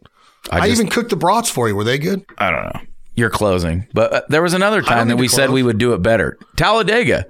[0.50, 1.76] I I, just- even cooked the brats for you.
[1.76, 2.24] Were they good?
[2.38, 2.80] I don't know.
[3.14, 3.86] you're closing.
[3.92, 6.38] But uh, there was another time that we said we would do it better.
[6.56, 7.26] Talladega.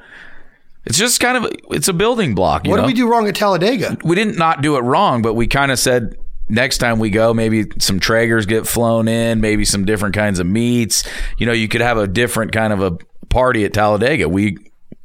[0.85, 2.65] It's just kind of it's a building block.
[2.65, 2.83] You What know?
[2.83, 3.99] did we do wrong at Talladega?
[4.05, 6.17] we didn't not do it wrong, but we kind of said
[6.49, 10.47] next time we go, maybe some Traegers get flown in, maybe some different kinds of
[10.47, 11.05] meats.
[11.37, 12.93] You know, you could have a different kind of a
[13.29, 14.29] party at Talladega.
[14.31, 14.57] We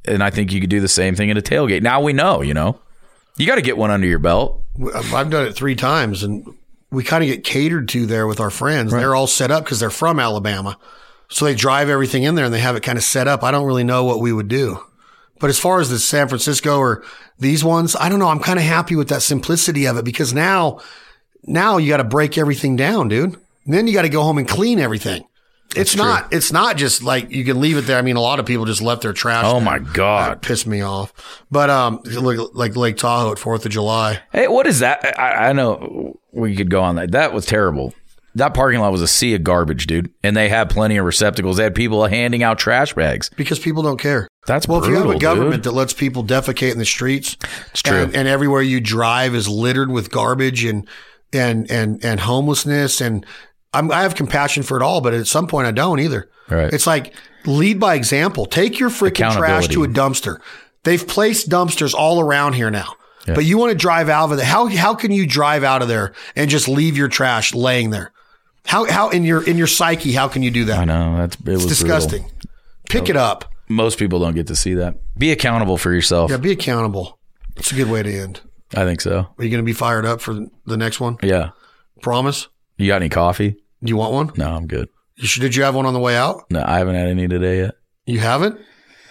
[0.05, 1.81] and I think you could do the same thing at a tailgate.
[1.81, 2.79] Now we know, you know.
[3.35, 4.61] You got to get one under your belt.
[4.95, 6.55] I've done it three times, and
[6.91, 8.91] we kind of get catered to there with our friends.
[8.91, 10.77] They're all set up because they're from Alabama,
[11.29, 13.43] so they drive everything in there and they have it kind of set up.
[13.43, 14.79] I don't really know what we would do,
[15.39, 17.03] but as far as the San Francisco or
[17.39, 18.29] these ones, I don't know.
[18.29, 20.79] I'm kind of happy with that simplicity of it because now,
[21.43, 23.33] now you got to break everything down, dude.
[23.65, 25.25] And then you got to go home and clean everything.
[25.75, 26.31] It's not.
[26.31, 27.97] It's not just like you can leave it there.
[27.97, 29.43] I mean, a lot of people just left their trash.
[29.47, 30.41] Oh my That god.
[30.43, 31.11] pissed me off.
[31.49, 34.19] But um, look like Lake Tahoe at Fourth of July.
[34.31, 35.17] Hey, what is that?
[35.19, 37.11] I, I know we could go on that.
[37.11, 37.93] That was terrible.
[38.35, 40.11] That parking lot was a sea of garbage, dude.
[40.23, 41.57] And they had plenty of receptacles.
[41.57, 43.29] They had people handing out trash bags.
[43.35, 44.27] because people don't care.
[44.45, 45.63] That's well, if you have a government dude.
[45.63, 47.37] that lets people defecate in the streets,
[47.71, 47.95] It's true.
[47.97, 50.87] and, and everywhere you drive is littered with garbage and
[51.31, 53.25] and and and homelessness, and
[53.73, 56.29] I'm, I have compassion for it all, but at some point I don't either.
[56.49, 56.73] Right.
[56.73, 57.13] It's like
[57.45, 58.45] lead by example.
[58.45, 60.39] Take your freaking trash to a dumpster.
[60.83, 62.93] They've placed dumpsters all around here now.
[63.27, 63.35] Yeah.
[63.35, 64.45] But you want to drive out of there.
[64.45, 68.11] How how can you drive out of there and just leave your trash laying there?
[68.65, 70.79] How how in your in your psyche, how can you do that?
[70.79, 71.97] I know that's it was It's brutal.
[71.99, 72.31] disgusting.
[72.89, 73.45] Pick it up.
[73.69, 74.95] Most people don't get to see that.
[75.17, 76.31] Be accountable for yourself.
[76.31, 77.17] Yeah, be accountable.
[77.55, 78.41] It's a good way to end.
[78.75, 79.19] I think so.
[79.37, 80.33] Are you going to be fired up for
[80.65, 81.17] the next one?
[81.23, 81.51] Yeah.
[82.01, 82.49] Promise?
[82.77, 83.55] You got any coffee?
[83.83, 84.31] Do you want one?
[84.37, 84.87] No, I'm good.
[85.17, 86.49] You should, did you have one on the way out?
[86.49, 87.75] No, I haven't had any today yet.
[88.05, 88.59] You haven't?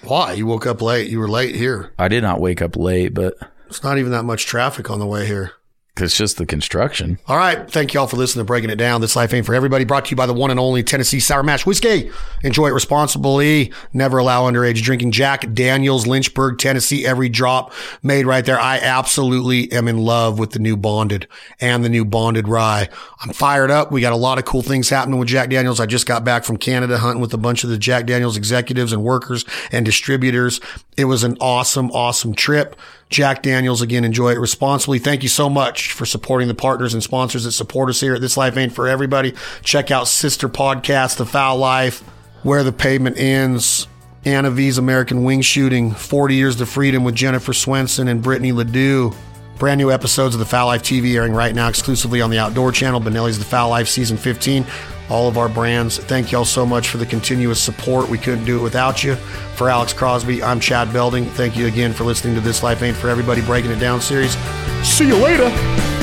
[0.05, 0.33] Why?
[0.33, 1.11] You woke up late.
[1.11, 1.93] You were late here.
[1.99, 3.35] I did not wake up late, but
[3.69, 5.53] It's not even that much traffic on the way here.
[5.99, 7.19] It's just the construction.
[7.29, 7.71] All right.
[7.71, 9.03] Thank you all for listening to Breaking It Down.
[9.03, 9.85] This Life Ain't For Everybody.
[9.85, 12.11] Brought to you by the one and only Tennessee Sour Mash Whiskey.
[12.43, 13.73] Enjoy it responsibly.
[13.93, 15.11] Never allow underage drinking.
[15.11, 17.05] Jack Daniels, Lynchburg, Tennessee.
[17.05, 18.59] Every drop made right there.
[18.59, 21.29] I absolutely am in love with the new Bonded
[21.61, 22.89] and the new Bonded Rye.
[23.21, 23.93] I'm fired up.
[23.93, 25.79] We got a lot of cool things happening with Jack Daniels.
[25.79, 28.95] I just got back from Canada hunting with a bunch of the Jack Daniels executives
[28.95, 30.59] and workers and distributors.
[30.97, 32.77] It was an awesome, awesome trip.
[33.13, 34.99] Jack Daniels, again, enjoy it responsibly.
[34.99, 38.21] Thank you so much for supporting the partners and sponsors that support us here at
[38.21, 39.35] This Life Ain't For Everybody.
[39.63, 42.01] Check out Sister Podcast, The Fowl Life,
[42.43, 43.87] Where the Pavement Ends,
[44.25, 49.13] Anna V's American Wing Shooting, 40 Years to Freedom with Jennifer Swenson and Brittany Ledoux.
[49.59, 52.73] Brand new episodes of The Fowl Life TV airing right now exclusively on the Outdoor
[52.73, 54.67] Channel, Benelli's The Fowl Life Season 15.
[55.09, 55.99] All of our brands.
[55.99, 58.09] Thank y'all so much for the continuous support.
[58.09, 59.15] We couldn't do it without you.
[59.57, 61.27] For Alex Crosby, I'm Chad Belding.
[61.27, 64.37] Thank you again for listening to This Life Ain't For Everybody Breaking It Down series.
[64.83, 66.02] See you later.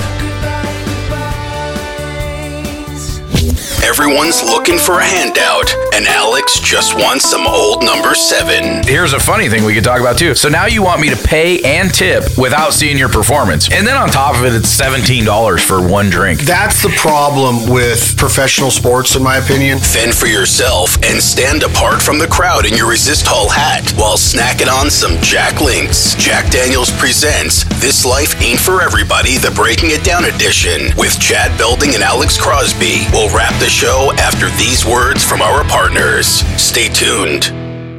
[3.84, 8.84] Everyone's looking for a handout, and Alex just wants some old number seven.
[8.84, 10.36] Here's a funny thing we could talk about too.
[10.36, 13.72] So now you want me to pay and tip without seeing your performance.
[13.72, 16.42] And then on top of it, it's $17 for one drink.
[16.42, 19.80] That's the problem with professional sports, in my opinion.
[19.80, 24.18] Fend for yourself and stand apart from the crowd in your Resist Hall hat while
[24.18, 26.16] snacking on some Jack Links.
[26.16, 31.58] Jack Daniels presents This Life Ain't For Everybody, the Breaking It Down edition with Chad
[31.58, 33.08] Belding and Alex Crosby.
[33.12, 36.28] We'll wrap the show after these words from our partners.
[36.60, 37.54] Stay tuned.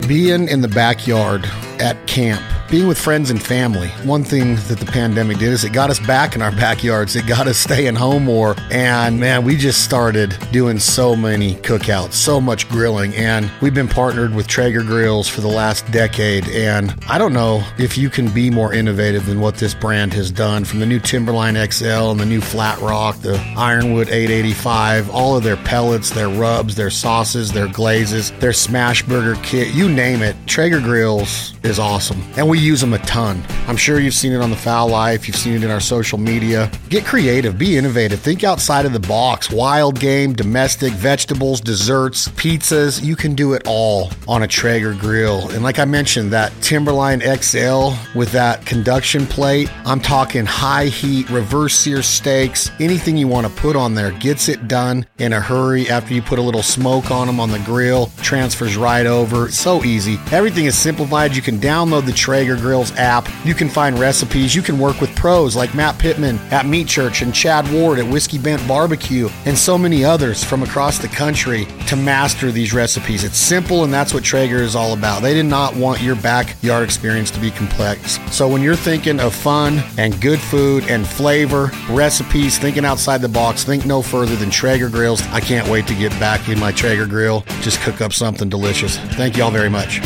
[0.08, 1.44] being in the backyard
[1.78, 3.88] at camp, being with friends and family.
[4.04, 7.16] One thing that the pandemic did is it got us back in our backyards.
[7.16, 8.54] It got us staying home more.
[8.70, 13.12] And man, we just started doing so many cookouts, so much grilling.
[13.16, 16.48] And we've been partnered with Traeger Grills for the last decade.
[16.48, 20.30] And I don't know if you can be more innovative than what this brand has
[20.30, 25.36] done from the new Timberline XL and the new Flat Rock, the Ironwood 885, all
[25.36, 30.22] of their pellets, their rubs, their sauces, their glazes, their smash burger kit, you name
[30.22, 30.36] it.
[30.46, 32.22] Traeger Grills is awesome.
[32.36, 33.42] And we use them a ton.
[33.66, 36.18] I'm sure you've seen it on the Fowl Life, you've seen it in our social
[36.18, 36.70] media.
[36.88, 39.50] Get creative, be innovative, think outside of the box.
[39.50, 45.48] Wild game, domestic, vegetables, desserts, pizzas, you can do it all on a Traeger grill.
[45.50, 51.30] And like I mentioned, that Timberline XL with that conduction plate, I'm talking high heat,
[51.30, 55.40] reverse sear steaks, anything you want to put on there gets it done in a
[55.40, 59.46] hurry after you put a little smoke on them on the grill, transfers right over.
[59.46, 60.18] It's so easy.
[60.32, 61.36] Everything is simplified.
[61.36, 63.28] You can download the Traeger Grills app.
[63.44, 64.54] You can find recipes.
[64.54, 68.06] You can work with pros like Matt Pittman at Meat Church and Chad Ward at
[68.06, 73.24] Whiskey Bent Barbecue and so many others from across the country to master these recipes.
[73.24, 75.22] It's simple and that's what Traeger is all about.
[75.22, 78.18] They did not want your backyard experience to be complex.
[78.30, 83.28] So when you're thinking of fun and good food and flavor, recipes, thinking outside the
[83.28, 85.22] box, think no further than Traeger Grills.
[85.28, 87.44] I can't wait to get back in my Traeger grill.
[87.60, 88.98] Just cook up something delicious.
[88.98, 90.00] Thank you all very much.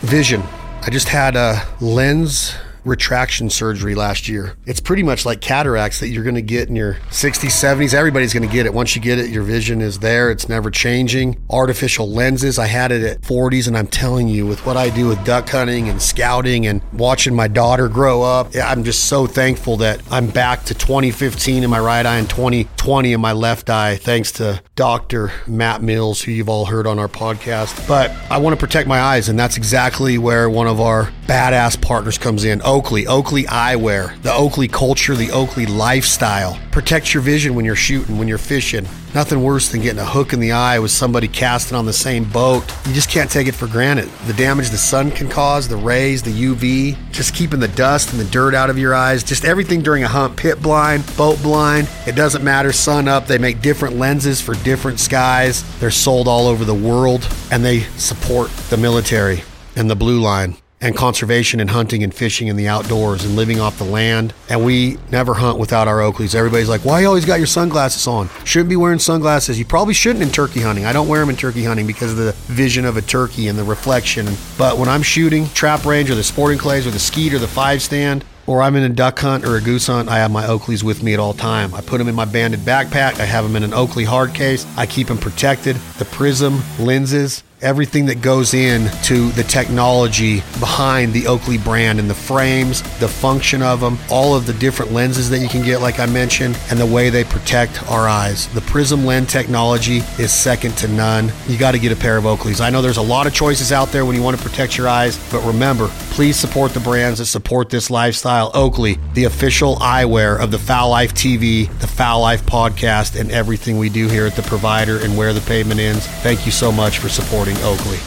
[0.00, 0.42] Vision.
[0.82, 2.54] I just had a lens
[2.84, 4.56] retraction surgery last year.
[4.66, 7.94] It's pretty much like cataracts that you're going to get in your 60s, 70s.
[7.94, 8.74] Everybody's going to get it.
[8.74, 10.30] Once you get it, your vision is there.
[10.30, 11.42] It's never changing.
[11.50, 12.58] Artificial lenses.
[12.58, 15.48] I had it at 40s, and I'm telling you, with what I do with duck
[15.48, 20.28] hunting and scouting and watching my daughter grow up, I'm just so thankful that I'm
[20.28, 24.62] back to 2015 in my right eye and 2020 in my left eye, thanks to
[24.74, 25.32] Dr.
[25.46, 27.86] Matt Mills, who you've all heard on our podcast.
[27.86, 31.80] But I want to protect my eyes, and that's exactly where one of our badass
[31.80, 32.60] partners comes in.
[32.70, 36.56] Oakley, Oakley Eyewear, the Oakley culture, the Oakley lifestyle.
[36.70, 38.86] Protect your vision when you're shooting, when you're fishing.
[39.12, 42.22] Nothing worse than getting a hook in the eye with somebody casting on the same
[42.22, 42.62] boat.
[42.86, 44.08] You just can't take it for granted.
[44.28, 48.20] The damage the sun can cause, the rays, the UV, just keeping the dust and
[48.20, 51.90] the dirt out of your eyes, just everything during a hunt, pit blind, boat blind.
[52.06, 53.26] It doesn't matter, sun up.
[53.26, 55.64] They make different lenses for different skies.
[55.80, 59.42] They're sold all over the world and they support the military
[59.74, 63.60] and the blue line and conservation and hunting and fishing in the outdoors and living
[63.60, 64.32] off the land.
[64.48, 66.34] And we never hunt without our Oakleys.
[66.34, 68.30] Everybody's like, why you always got your sunglasses on?
[68.44, 69.58] Shouldn't be wearing sunglasses.
[69.58, 70.86] You probably shouldn't in turkey hunting.
[70.86, 73.58] I don't wear them in turkey hunting because of the vision of a turkey and
[73.58, 74.26] the reflection.
[74.56, 77.48] But when I'm shooting trap range or the sporting clays or the skeet or the
[77.48, 80.44] five stand, or I'm in a duck hunt or a goose hunt, I have my
[80.44, 81.72] Oakleys with me at all time.
[81.72, 83.20] I put them in my banded backpack.
[83.20, 84.66] I have them in an Oakley hard case.
[84.76, 85.76] I keep them protected.
[85.98, 92.14] The prism lenses, everything that goes into the technology behind the Oakley brand and the
[92.14, 96.00] frames, the function of them, all of the different lenses that you can get, like
[96.00, 98.48] I mentioned, and the way they protect our eyes.
[98.48, 101.32] The Prism lens technology is second to none.
[101.46, 102.60] You got to get a pair of Oakleys.
[102.60, 104.88] I know there's a lot of choices out there when you want to protect your
[104.88, 108.50] eyes, but remember, please support the brands that support this lifestyle.
[108.54, 113.78] Oakley, the official eyewear of the Fowl Life TV, the Fowl Life podcast, and everything
[113.78, 116.06] we do here at the provider and where the pavement ends.
[116.22, 117.98] Thank you so much for supporting Oakley.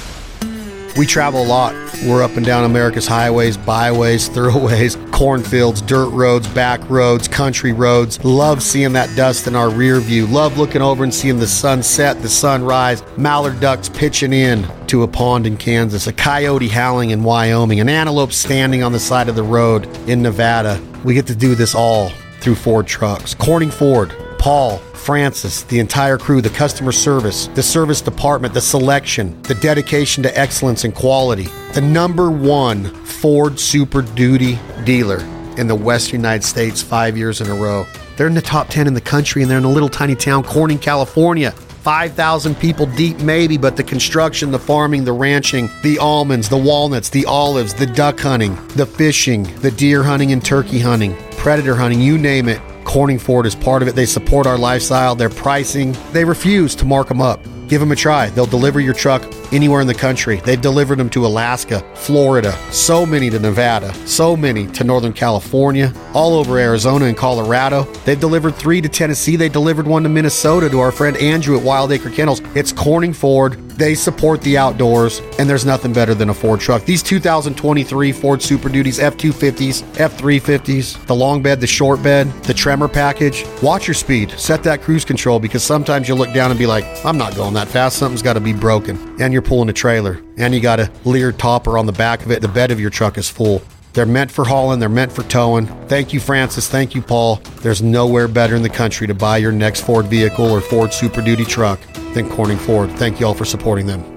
[0.96, 1.74] We travel a lot.
[2.06, 8.24] We're up and down America's highways, byways, thoroughways, cornfields, dirt roads, back roads, country roads.
[8.24, 10.28] Love seeing that dust in our rear view.
[10.28, 15.08] Love looking over and seeing the sunset, the sunrise, mallard ducks pitching in to a
[15.08, 19.36] pond in Kansas, a coyote howling in Wyoming, an antelope standing on the side of
[19.36, 20.80] the road in Nevada.
[21.04, 23.34] We get to do this all through Ford trucks.
[23.34, 29.41] Corning Ford, Paul, Francis, the entire crew, the customer service, the service department, the selection,
[29.43, 31.47] the dedication to excellence and quality.
[31.74, 35.20] The number one Ford Super Duty dealer
[35.58, 37.86] in the Western United States five years in a row.
[38.16, 40.43] They're in the top 10 in the country and they're in a little tiny town,
[40.43, 41.51] Corning, California.
[41.51, 47.10] 5,000 people deep, maybe, but the construction, the farming, the ranching, the almonds, the walnuts,
[47.10, 51.99] the olives, the duck hunting, the fishing, the deer hunting and turkey hunting, predator hunting,
[51.99, 52.62] you name it.
[52.94, 53.96] Corning Ford is part of it.
[53.96, 55.96] They support our lifestyle, their pricing.
[56.12, 57.44] They refuse to mark them up.
[57.68, 58.30] Give them a try.
[58.30, 59.24] They'll deliver your truck
[59.54, 60.38] anywhere in the country.
[60.38, 65.93] They've delivered them to Alaska, Florida, so many to Nevada, so many to Northern California,
[66.14, 67.84] all over Arizona and Colorado.
[68.06, 69.36] They've delivered three to Tennessee.
[69.36, 72.41] They delivered one to Minnesota to our friend Andrew at Wild Acre Kennels.
[72.56, 73.54] It's Corning Ford.
[73.78, 76.86] They support the outdoors, and there's nothing better than a Ford truck.
[76.86, 82.32] These 2023 Ford Super Duties F 250s, F 350s, the long bed, the short bed,
[82.43, 83.45] the tremor package.
[83.62, 84.32] Watch your speed.
[84.38, 87.54] Set that cruise control because sometimes you'll look down and be like, I'm not going
[87.56, 87.97] that fast.
[87.97, 88.97] Something's got to be broken.
[89.20, 92.32] And you're pulling a trailer, and you got a Leer topper on the back of
[92.32, 92.41] it.
[92.41, 93.62] The bed of your truck is full.
[93.94, 95.68] They're meant for hauling, they're meant for towing.
[95.88, 96.68] Thank you, Francis.
[96.68, 97.36] Thank you, Paul.
[97.62, 101.22] There's nowhere better in the country to buy your next Ford vehicle or Ford Super
[101.22, 101.80] Duty truck
[102.14, 102.89] than Corning Ford.
[102.91, 104.12] Thank you all for supporting them.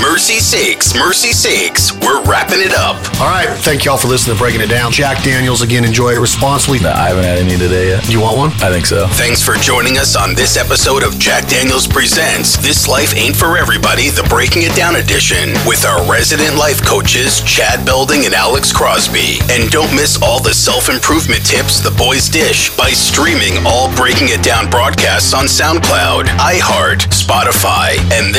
[0.00, 2.96] Mercy sakes, mercy sakes, we're wrapping it up.
[3.20, 3.48] All right.
[3.66, 4.92] Thank you all for listening to Breaking It Down.
[4.92, 6.78] Jack Daniels, again, enjoy it responsibly.
[6.86, 8.08] I haven't had any today yet.
[8.08, 8.50] You want one?
[8.62, 9.06] I think so.
[9.18, 13.58] Thanks for joining us on this episode of Jack Daniels Presents This Life Ain't For
[13.58, 18.72] Everybody, the Breaking It Down edition, with our resident life coaches, Chad Belding and Alex
[18.72, 19.42] Crosby.
[19.50, 24.30] And don't miss all the self improvement tips the boys dish by streaming all Breaking
[24.30, 28.34] It Down broadcasts on SoundCloud, iHeart, Spotify, and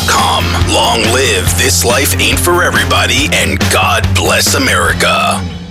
[0.00, 0.72] ThisLifeAin'tForEverybody.com.
[0.72, 5.63] Long live This Life Ain't For Everybody, and God bless America.